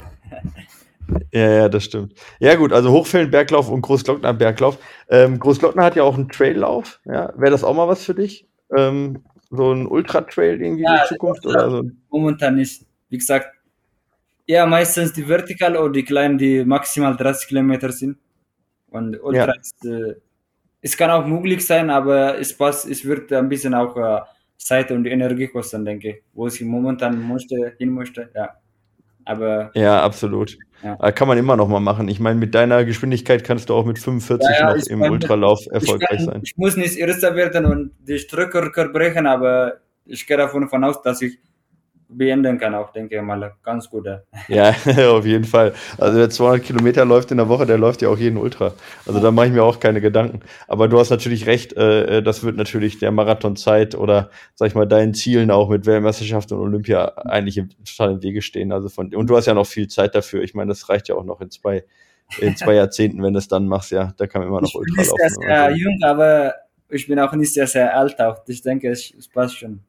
[1.31, 2.13] Ja, ja, das stimmt.
[2.39, 4.77] Ja, gut, also Hochfelden-Berglauf und Großglockner-Berglauf.
[5.09, 6.99] Ähm, Großglockner hat ja auch einen Traillauf.
[7.05, 8.45] Ja, Wäre das auch mal was für dich?
[8.75, 11.45] Ähm, so ein Ultra-Trail irgendwie ja, in Zukunft?
[11.45, 11.83] Oder so?
[12.09, 12.85] Momentan nicht.
[13.09, 13.47] Wie gesagt,
[14.47, 18.17] ja, meistens die Vertikal oder die kleinen, die maximal 30 Kilometer sind.
[18.89, 19.53] Und Ultra ja.
[19.53, 20.15] ist, äh,
[20.81, 24.21] es kann auch möglich sein, aber es passt, es wird ein bisschen auch äh,
[24.57, 28.49] Zeit und Energie kosten, denke ich, wo ich momentan möchte, hin möchte, ja.
[29.25, 29.71] Aber.
[29.75, 30.57] Ja, absolut.
[30.83, 31.11] Ja.
[31.11, 32.07] Kann man immer noch mal machen.
[32.07, 36.17] Ich meine, mit deiner Geschwindigkeit kannst du auch mit 45 ja, noch im Ultralauf erfolgreich
[36.17, 36.41] kann, sein.
[36.43, 41.21] Ich muss nicht Erster werden und die Strecke brechen, aber ich gehe davon aus, dass
[41.21, 41.39] ich
[42.11, 43.53] beenden kann, auch denke ich mal.
[43.63, 44.07] Ganz gut.
[44.47, 44.75] Ja,
[45.09, 45.73] auf jeden Fall.
[45.97, 48.73] Also wer 200 Kilometer läuft in der Woche, der läuft ja auch jeden Ultra.
[49.05, 50.41] Also da mache ich mir auch keine Gedanken.
[50.67, 54.75] Aber du hast natürlich recht, äh, äh, das wird natürlich der Marathonzeit oder, sag ich
[54.75, 58.71] mal, deinen Zielen auch mit Weltmeisterschaft und Olympia eigentlich im, total im Wege stehen.
[58.71, 60.43] Also von, und du hast ja noch viel Zeit dafür.
[60.43, 61.83] Ich meine, das reicht ja auch noch in zwei,
[62.39, 64.13] in zwei Jahrzehnten, wenn du es dann machst, ja.
[64.17, 65.15] Da kann man immer noch Ultra laufen.
[65.15, 66.53] Ich bin sehr, sehr jung, aber
[66.89, 68.39] ich bin auch nicht sehr, sehr alt auch.
[68.47, 69.81] Ich denke, es passt schon.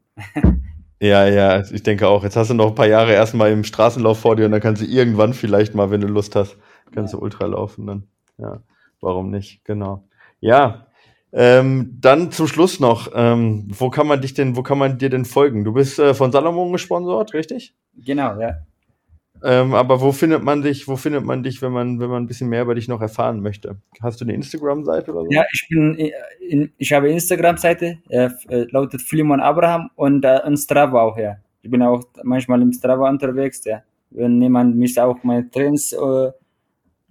[1.03, 2.22] Ja, ja, ich denke auch.
[2.22, 4.82] Jetzt hast du noch ein paar Jahre erstmal im Straßenlauf vor dir und dann kannst
[4.82, 6.57] du irgendwann vielleicht mal, wenn du Lust hast,
[6.94, 8.07] kannst du Ultra laufen dann.
[8.38, 8.62] Ja,
[9.00, 9.64] warum nicht?
[9.64, 10.05] Genau.
[10.38, 10.86] Ja,
[11.32, 15.11] ähm, dann zum Schluss noch, ähm, wo kann man dich denn, wo kann man dir
[15.11, 15.64] denn folgen?
[15.64, 17.74] Du bist äh, von Salomon gesponsert, richtig?
[17.94, 18.59] Genau, ja.
[19.45, 22.26] Ähm, aber wo findet man dich, wo findet man dich, wenn man, wenn man ein
[22.26, 23.76] bisschen mehr über dich noch erfahren möchte?
[24.01, 25.30] Hast du eine Instagram-Seite oder so?
[25.30, 30.40] Ja, ich bin, äh, in, ich habe Instagram-Seite, äh, äh, lautet Philemon Abraham und, äh,
[30.45, 31.36] und Strava auch, ja.
[31.62, 33.82] Ich bin auch manchmal im Strava unterwegs, ja.
[34.11, 36.30] Wenn jemand mich auch meine Trains, äh,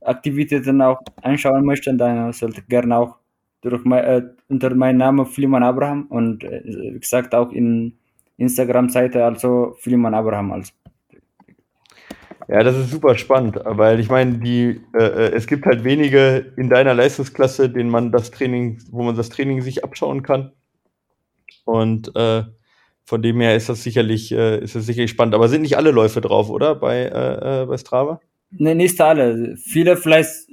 [0.03, 3.17] Aktivitäten auch anschauen möchte, dann sollte gerne auch
[3.61, 7.97] durch mein, äh, unter meinem Namen Philemon Abraham und äh, wie gesagt auch in
[8.37, 10.73] Instagram-Seite also Philemon Abraham also.
[12.47, 16.53] Ja, das ist super spannend, weil ich meine, die, äh, äh, es gibt halt wenige
[16.57, 20.51] in deiner Leistungsklasse, denen man das Training, wo man das Training sich abschauen kann.
[21.65, 22.43] Und äh,
[23.03, 25.35] von dem her ist das sicherlich, äh, ist das sicherlich spannend.
[25.35, 26.75] Aber sind nicht alle Läufe drauf, oder?
[26.75, 28.21] Bei, äh, äh bei Strava?
[28.51, 29.55] Nee, nicht alle.
[29.57, 30.47] Viele vielleicht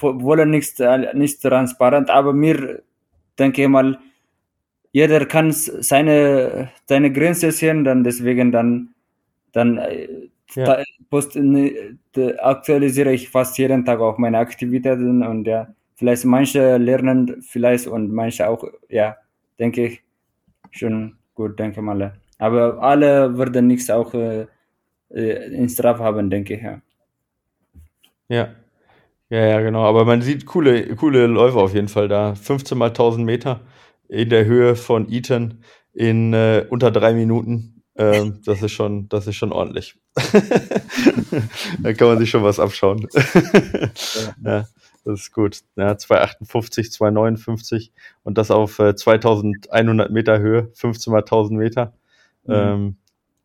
[0.00, 2.82] wollen nicht, äh, nicht transparent, aber mir
[3.38, 3.98] denke ich mal,
[4.92, 8.94] jeder kann seine, seine Grenze sehen, dann deswegen dann,
[9.52, 9.80] dann
[10.54, 10.82] ja.
[11.10, 11.98] Post, ne,
[12.38, 18.12] aktualisiere ich fast jeden Tag auch meine Aktivitäten und ja, vielleicht manche lernen vielleicht und
[18.12, 19.16] manche auch, ja,
[19.58, 20.02] denke ich,
[20.70, 22.14] schon gut, denke mal.
[22.38, 24.46] Aber alle würden nichts auch äh,
[25.10, 26.80] äh in Straf haben, denke ich, ja.
[28.28, 28.54] Ja.
[29.28, 29.84] Ja, ja, genau.
[29.84, 32.34] Aber man sieht coole, coole Läufe auf jeden Fall da.
[32.34, 33.60] 15 mal 1000 Meter
[34.08, 37.79] in der Höhe von Eton in äh, unter drei Minuten.
[37.96, 39.96] Ähm, das ist schon, das ist schon ordentlich.
[41.82, 43.06] da kann man sich schon was abschauen.
[44.44, 44.66] ja,
[45.04, 45.60] das ist gut.
[45.76, 51.92] Ja, 258, 259 und das auf äh, 2100 Meter Höhe, 15 mal 1000 Meter.
[52.44, 52.54] Mhm.
[52.54, 52.96] Ähm,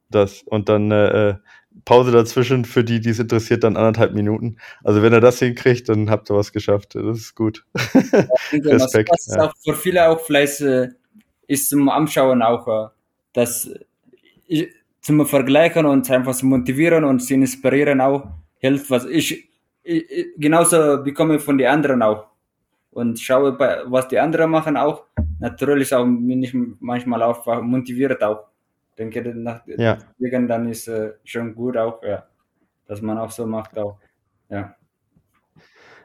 [0.09, 1.35] das, und dann äh, äh,
[1.83, 4.57] Pause dazwischen für die, die es interessiert, dann anderthalb Minuten.
[4.83, 6.95] Also wenn er das hinkriegt, dann habt ihr was geschafft.
[6.95, 7.65] Das ist gut.
[7.73, 7.81] Ja,
[8.53, 9.09] Respekt.
[9.11, 9.43] Das, das ja.
[9.43, 10.89] auch für viele auch vielleicht äh,
[11.47, 12.89] ist zum Anschauen auch, äh,
[13.33, 13.69] dass
[15.01, 18.27] zum Vergleichen und einfach zu motivieren und zu inspirieren auch
[18.57, 19.49] hilft, was ich,
[19.83, 22.27] ich genauso bekomme von den anderen auch.
[22.91, 25.03] Und schaue, was die anderen machen auch.
[25.39, 28.45] Natürlich auch bin ich manchmal auch motiviert auch.
[28.97, 29.97] Denke, nach, ja.
[30.17, 32.23] deswegen dann ist äh, schon gut auch, ja,
[32.87, 33.97] dass man auch so macht auch.
[34.49, 34.73] Ja.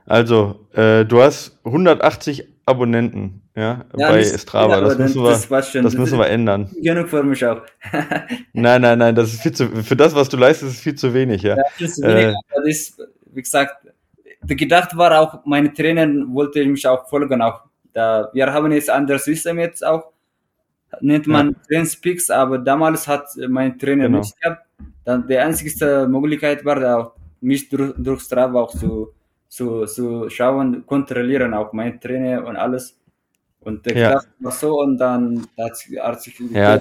[0.04, 4.76] Also, äh, du hast 180 Abonnenten, ja, ja bei nicht, Strava.
[4.76, 6.70] Ja, das, müssen wir, das, das müssen wir ändern.
[6.82, 7.62] Genug für mich auch.
[8.52, 11.12] nein, nein, nein, das ist viel zu, für das, was du leistest, ist viel zu
[11.12, 11.56] wenig, ja.
[11.56, 13.02] ja viel zu wenig, äh, das ist,
[13.32, 13.74] wie gesagt,
[14.46, 17.62] gedacht war auch, meine Trainer wollte mich auch folgen, auch.
[17.92, 20.12] Da, wir haben jetzt ein anderes System jetzt auch,
[21.00, 21.54] nennt man ja.
[21.68, 24.18] Trainspeaks, aber damals hat mein Trainer genau.
[24.18, 24.64] nicht gehabt.
[25.04, 29.12] Dann die einzige Möglichkeit war, auch, mich durch, durch Strava auch zu
[29.50, 32.96] zu, zu schauen, kontrollieren, auch mein Trainer und alles.
[33.60, 34.22] Und der ja.
[34.38, 36.80] war so und dann hat, sich ja.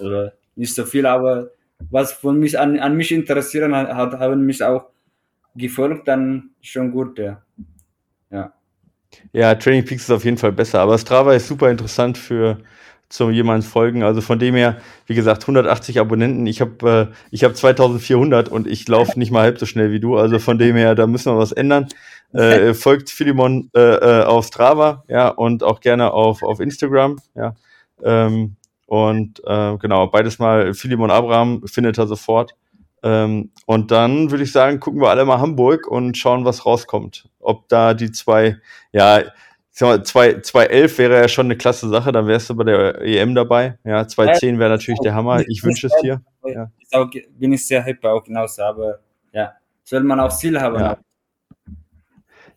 [0.00, 1.50] oder nicht so viel, aber
[1.90, 4.86] was von mich an, an mich interessieren hat, haben mich auch
[5.54, 7.42] gefolgt, dann schon gut, ja.
[8.30, 8.52] Ja,
[9.32, 12.58] ja Training Peaks ist auf jeden Fall besser, aber Strava ist super interessant für,
[13.08, 14.02] zu jemand folgen.
[14.02, 16.46] Also von dem her, wie gesagt, 180 Abonnenten.
[16.46, 20.00] Ich habe äh, ich hab 2400 und ich laufe nicht mal halb so schnell wie
[20.00, 20.16] du.
[20.16, 21.88] Also von dem her, da müssen wir was ändern.
[22.32, 27.54] Äh, folgt Philemon äh, äh, auf Strava, ja, und auch gerne auf, auf Instagram, ja.
[28.02, 32.54] Ähm, und äh, genau, beides mal Philemon Abraham findet er sofort.
[33.02, 37.28] Ähm, und dann würde ich sagen, gucken wir alle mal Hamburg und schauen, was rauskommt.
[37.40, 38.56] Ob da die zwei,
[38.92, 39.22] ja,
[39.76, 43.78] 211 wäre ja schon eine klasse Sache, dann wärst du bei der EM dabei.
[43.84, 45.42] Ja, 210 wäre natürlich der Hammer.
[45.48, 46.22] Ich wünsche es dir.
[46.46, 46.70] Ja.
[47.38, 49.00] Bin ich sehr happy auch genauso, aber
[49.32, 49.52] ja,
[49.84, 50.80] soll man auch Ziel haben.
[50.80, 50.98] Ja.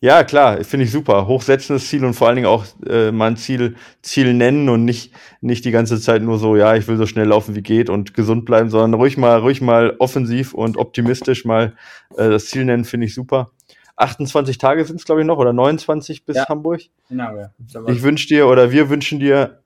[0.01, 1.27] Ja, klar, finde ich super.
[1.27, 5.11] Hochsetzendes Ziel und vor allen Dingen auch äh, mal ein Ziel, Ziel nennen und nicht,
[5.41, 8.13] nicht die ganze Zeit nur so, ja, ich will so schnell laufen wie geht und
[8.13, 11.75] gesund bleiben, sondern ruhig mal, ruhig mal offensiv und optimistisch mal
[12.15, 13.51] äh, das Ziel nennen, finde ich super.
[13.99, 16.47] 28 Tage sind es, glaube ich, noch, oder 29 bis Ja.
[16.47, 16.81] Hamburg.
[17.09, 17.51] Genau, ja.
[17.87, 19.59] Ich wünsche dir oder wir wünschen dir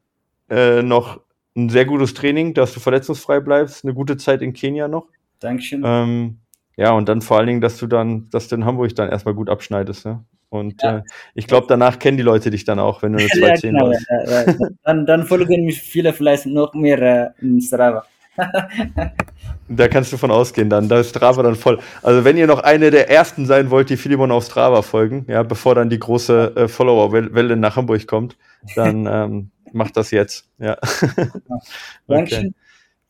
[0.49, 1.21] äh, noch
[1.55, 5.07] ein sehr gutes Training, dass du verletzungsfrei bleibst, eine gute Zeit in Kenia noch.
[5.39, 5.84] Dankeschön.
[5.86, 6.38] Ähm,
[6.77, 9.36] ja, und dann vor allen Dingen, dass du dann, dass du in Hamburg dann erstmal
[9.36, 10.23] gut abschneidest, ja.
[10.49, 10.97] Und Ja.
[10.97, 11.01] äh,
[11.36, 13.88] ich glaube, danach kennen die Leute dich dann auch, wenn du eine ja, 210 genau,
[13.88, 14.07] läufst.
[14.09, 14.55] ja, ja.
[14.84, 18.05] Dann, dann folgen mich viele vielleicht noch mehr äh, in Strava.
[19.70, 20.89] Da kannst du von ausgehen dann.
[20.89, 21.80] Da ist Strava dann voll.
[22.01, 25.43] Also wenn ihr noch eine der ersten sein wollt, die Philemon auf Strava folgen, ja,
[25.43, 28.38] bevor dann die große äh, Follower-Welle nach Hamburg kommt,
[28.76, 30.49] dann ähm, macht das jetzt.
[30.59, 30.78] Ja.
[30.82, 31.70] okay.
[32.07, 32.55] Dankeschön.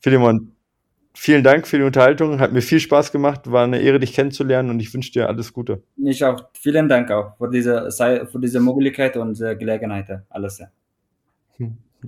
[0.00, 0.52] Philemon,
[1.14, 2.38] vielen Dank für die Unterhaltung.
[2.38, 3.50] Hat mir viel Spaß gemacht.
[3.50, 5.82] War eine Ehre, dich kennenzulernen und ich wünsche dir alles Gute.
[5.96, 6.44] Ich auch.
[6.52, 10.22] Vielen Dank auch für diese, für diese Möglichkeit und äh, Gelegenheit.
[10.30, 10.58] Alles.
[10.58, 10.68] ja.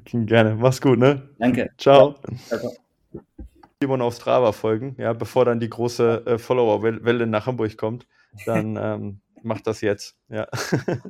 [0.04, 0.56] Gerne.
[0.56, 1.22] Mach's gut, ne?
[1.38, 1.70] Danke.
[1.78, 2.16] Ciao.
[2.48, 2.85] Ciao.
[3.82, 8.06] Simon auf Strava folgen, ja, bevor dann die große äh, Follower-Welle nach Hamburg kommt,
[8.46, 10.16] dann ähm, macht das jetzt.
[10.28, 10.48] Ja.
[10.72, 11.00] okay.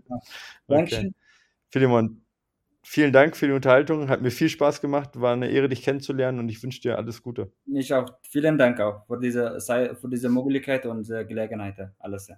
[0.67, 1.15] Dankeschön.
[1.71, 2.23] Philemon,
[2.83, 4.09] vielen Dank für die Unterhaltung.
[4.09, 5.21] Hat mir viel Spaß gemacht.
[5.21, 7.53] War eine Ehre, dich kennenzulernen und ich wünsche dir alles Gute.
[7.67, 8.07] Ich auch.
[8.23, 11.91] Vielen Dank auch für diese, für diese Möglichkeit und äh, Gelegenheit.
[11.99, 12.29] Alles.
[12.29, 12.37] ja.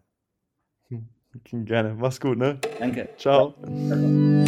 [1.44, 1.94] Gerne.
[1.94, 2.58] Mach's gut, ne?
[2.78, 3.08] Danke.
[3.16, 3.54] Ciao.
[3.86, 4.44] Ciao.